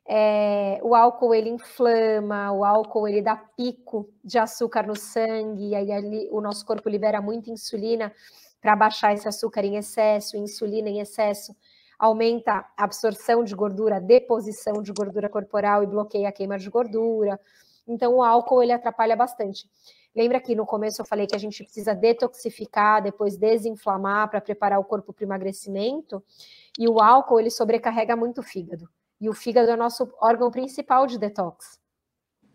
[0.06, 5.74] É, o álcool ele inflama, o álcool ele dá pico de açúcar no sangue, e
[5.74, 8.12] aí ali, o nosso corpo libera muita insulina
[8.64, 11.54] para baixar esse açúcar em excesso, insulina em excesso
[11.98, 16.70] aumenta a absorção de gordura, a deposição de gordura corporal e bloqueia a queima de
[16.70, 17.38] gordura.
[17.86, 19.68] Então o álcool ele atrapalha bastante.
[20.16, 24.80] Lembra que no começo eu falei que a gente precisa detoxificar, depois desinflamar para preparar
[24.80, 26.24] o corpo para o emagrecimento?
[26.78, 28.88] E o álcool ele sobrecarrega muito o fígado.
[29.20, 31.78] E o fígado é o nosso órgão principal de detox.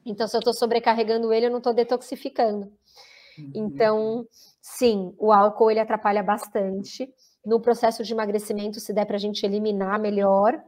[0.03, 2.73] Então, se eu estou sobrecarregando ele, eu não estou detoxificando.
[3.39, 3.51] Uhum.
[3.55, 4.25] Então,
[4.61, 7.09] sim, o álcool ele atrapalha bastante.
[7.45, 10.61] No processo de emagrecimento, se der para a gente eliminar, melhor.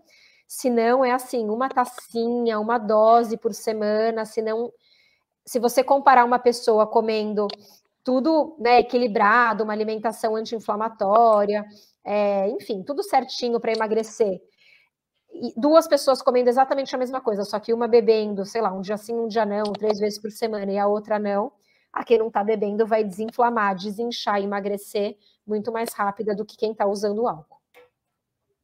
[0.48, 4.26] Se não, é assim, uma tacinha, uma dose por semana.
[4.26, 4.72] Se não,
[5.46, 7.48] se você comparar uma pessoa comendo
[8.04, 11.64] tudo né, equilibrado, uma alimentação anti-inflamatória,
[12.04, 14.42] é, enfim, tudo certinho para emagrecer.
[15.34, 18.82] E duas pessoas comendo exatamente a mesma coisa, só que uma bebendo, sei lá, um
[18.82, 21.52] dia sim, um dia não, três vezes por semana, e a outra não.
[21.92, 26.72] A quem não está bebendo vai desinflamar, desinchar, emagrecer muito mais rápida do que quem
[26.72, 27.62] está usando álcool.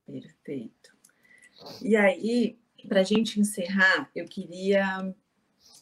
[0.06, 0.96] Perfeito.
[1.82, 2.58] E aí,
[2.88, 5.14] para a gente encerrar, eu queria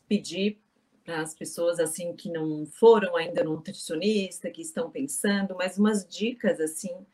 [0.08, 0.60] pedir
[1.04, 6.06] para as pessoas assim que não foram ainda no nutricionista, que estão pensando, mas umas
[6.08, 7.06] dicas assim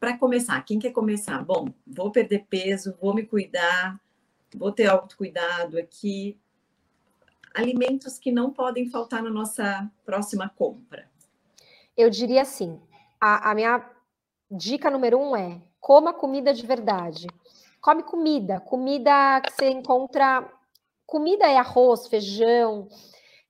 [0.00, 0.60] para começar.
[0.62, 1.44] Quem quer começar?
[1.44, 4.00] Bom, vou perder peso, vou me cuidar,
[4.52, 6.36] vou ter autocuidado aqui.
[7.54, 11.10] Alimentos que não podem faltar na nossa próxima compra.
[11.96, 12.80] Eu diria assim:
[13.20, 13.88] a, a minha
[14.50, 17.26] dica número um é coma comida de verdade.
[17.80, 20.50] Come comida, comida que você encontra.
[21.04, 22.88] Comida é arroz, feijão,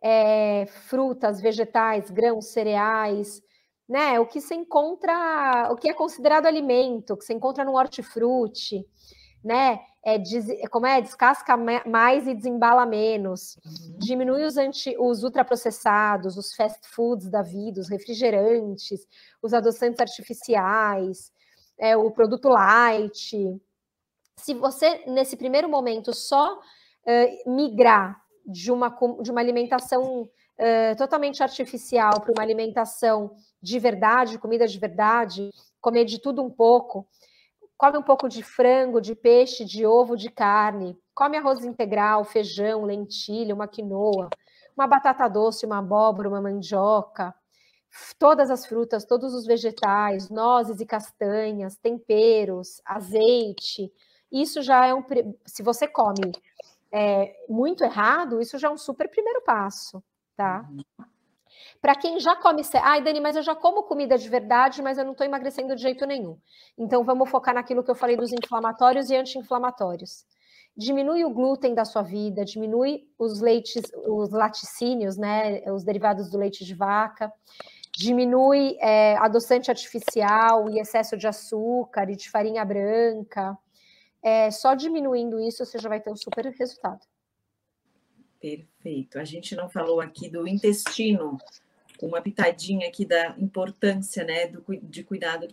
[0.02, 3.40] é, frutas, vegetais, grãos, cereais,
[3.88, 4.18] né?
[4.18, 8.84] O que se encontra, o que é considerado alimento, que se encontra no hortifruti,
[9.44, 9.80] né?
[10.04, 11.00] É, des, como é?
[11.00, 13.56] Descasca mais e desembala menos.
[13.64, 13.98] Uhum.
[13.98, 19.06] Diminui os, anti, os ultraprocessados, os fast foods da vida, os refrigerantes,
[19.40, 21.32] os adoçantes artificiais,
[21.78, 23.60] é, o produto light.
[24.36, 31.42] Se você, nesse primeiro momento, só uh, migrar de uma, de uma alimentação uh, totalmente
[31.42, 35.50] artificial para uma alimentação de verdade, comida de verdade,
[35.80, 37.06] comer de tudo um pouco,
[37.82, 42.84] come um pouco de frango, de peixe, de ovo, de carne, come arroz integral, feijão,
[42.84, 44.30] lentilha, uma quinoa,
[44.76, 47.34] uma batata doce, uma abóbora, uma mandioca,
[48.20, 53.92] todas as frutas, todos os vegetais, nozes e castanhas, temperos, azeite.
[54.30, 55.02] Isso já é um.
[55.44, 56.30] Se você come
[56.92, 60.00] é, muito errado, isso já é um super primeiro passo,
[60.36, 60.64] tá?
[60.70, 61.04] Uhum.
[61.80, 65.04] Para quem já come, ai Dani, mas eu já como comida de verdade, mas eu
[65.04, 66.38] não estou emagrecendo de jeito nenhum.
[66.78, 70.24] Então vamos focar naquilo que eu falei dos inflamatórios e anti-inflamatórios.
[70.76, 76.38] Diminui o glúten da sua vida, diminui os leites, os laticínios, né, os derivados do
[76.38, 77.30] leite de vaca,
[77.94, 83.56] diminui é, adoçante artificial e excesso de açúcar e de farinha branca.
[84.22, 87.00] É, só diminuindo isso você já vai ter um super resultado.
[88.42, 89.20] Perfeito.
[89.20, 91.38] A gente não falou aqui do intestino,
[92.02, 95.46] uma pitadinha aqui da importância, né, do, de cuidado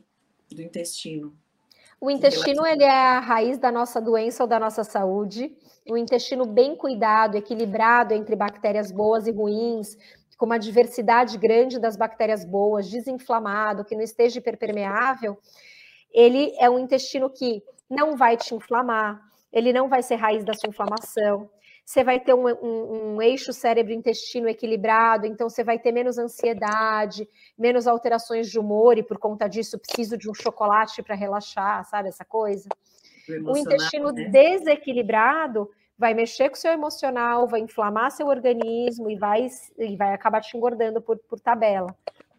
[0.52, 1.38] do intestino.
[2.02, 5.56] O intestino ele é a raiz da nossa doença ou da nossa saúde.
[5.88, 9.96] O intestino bem cuidado, equilibrado entre bactérias boas e ruins,
[10.36, 15.38] com uma diversidade grande das bactérias boas, desinflamado, que não esteja hiperpermeável,
[16.12, 19.22] ele é um intestino que não vai te inflamar,
[19.52, 21.50] ele não vai ser raiz da sua inflamação.
[21.90, 27.28] Você vai ter um, um, um eixo cérebro-intestino equilibrado, então você vai ter menos ansiedade,
[27.58, 32.10] menos alterações de humor, e por conta disso preciso de um chocolate para relaxar, sabe
[32.10, 32.70] essa coisa?
[33.44, 34.26] O intestino né?
[34.26, 35.68] desequilibrado
[35.98, 39.48] vai mexer com o seu emocional, vai inflamar seu organismo e vai,
[39.80, 41.88] e vai acabar te engordando por, por tabela.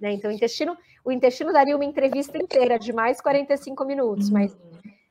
[0.01, 0.13] Né?
[0.13, 4.35] Então, o intestino, o intestino daria uma entrevista inteira de mais 45 minutos, uhum.
[4.35, 4.57] mas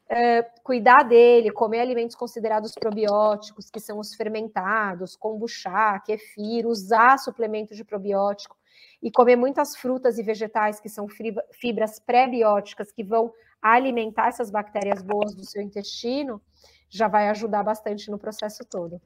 [0.10, 7.76] uh, cuidar dele, comer alimentos considerados probióticos, que são os fermentados, kombucha, kefir, usar suplemento
[7.76, 8.58] de probiótico
[9.02, 11.08] e comer muitas frutas e vegetais que são
[11.52, 13.32] fibras pré-bióticas que vão
[13.62, 16.42] alimentar essas bactérias boas do seu intestino,
[16.90, 19.02] já vai ajudar bastante no processo todo.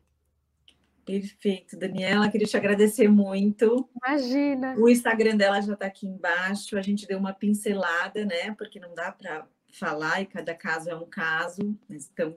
[1.05, 3.89] Perfeito, Daniela, queria te agradecer muito.
[4.05, 4.73] Imagina.
[4.77, 6.77] O Instagram dela já está aqui embaixo.
[6.77, 8.55] A gente deu uma pincelada, né?
[8.57, 11.61] Porque não dá para falar e cada caso é um caso.
[11.89, 12.35] Então,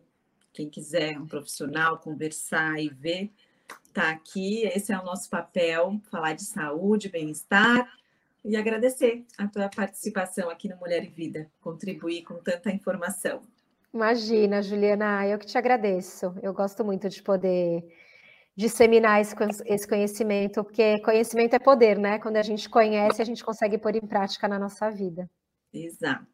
[0.52, 3.30] quem quiser um profissional conversar e ver,
[3.92, 4.62] tá aqui.
[4.66, 7.86] Esse é o nosso papel, falar de saúde, bem-estar
[8.44, 13.42] e agradecer a tua participação aqui no Mulher e Vida, contribuir com tanta informação.
[13.92, 16.34] Imagina, Juliana, eu que te agradeço.
[16.42, 17.82] Eu gosto muito de poder
[18.54, 22.18] disseminar esse conhecimento, porque conhecimento é poder, né?
[22.18, 25.28] Quando a gente conhece, a gente consegue pôr em prática na nossa vida.
[25.72, 26.26] Exato.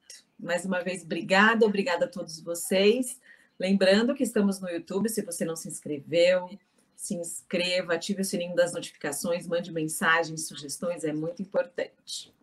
[0.42, 3.20] Mais uma vez, obrigada, obrigada a todos vocês.
[3.58, 6.50] Lembrando que estamos no YouTube, se você não se inscreveu,
[6.96, 12.34] se inscreva, ative o sininho das notificações, mande mensagens, sugestões, é muito importante.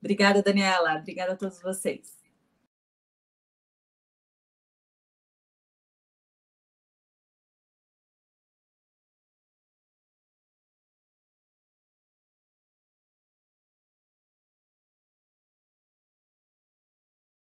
[0.00, 0.96] Obrigada, Daniela.
[0.96, 2.21] Obrigada a todos vocês.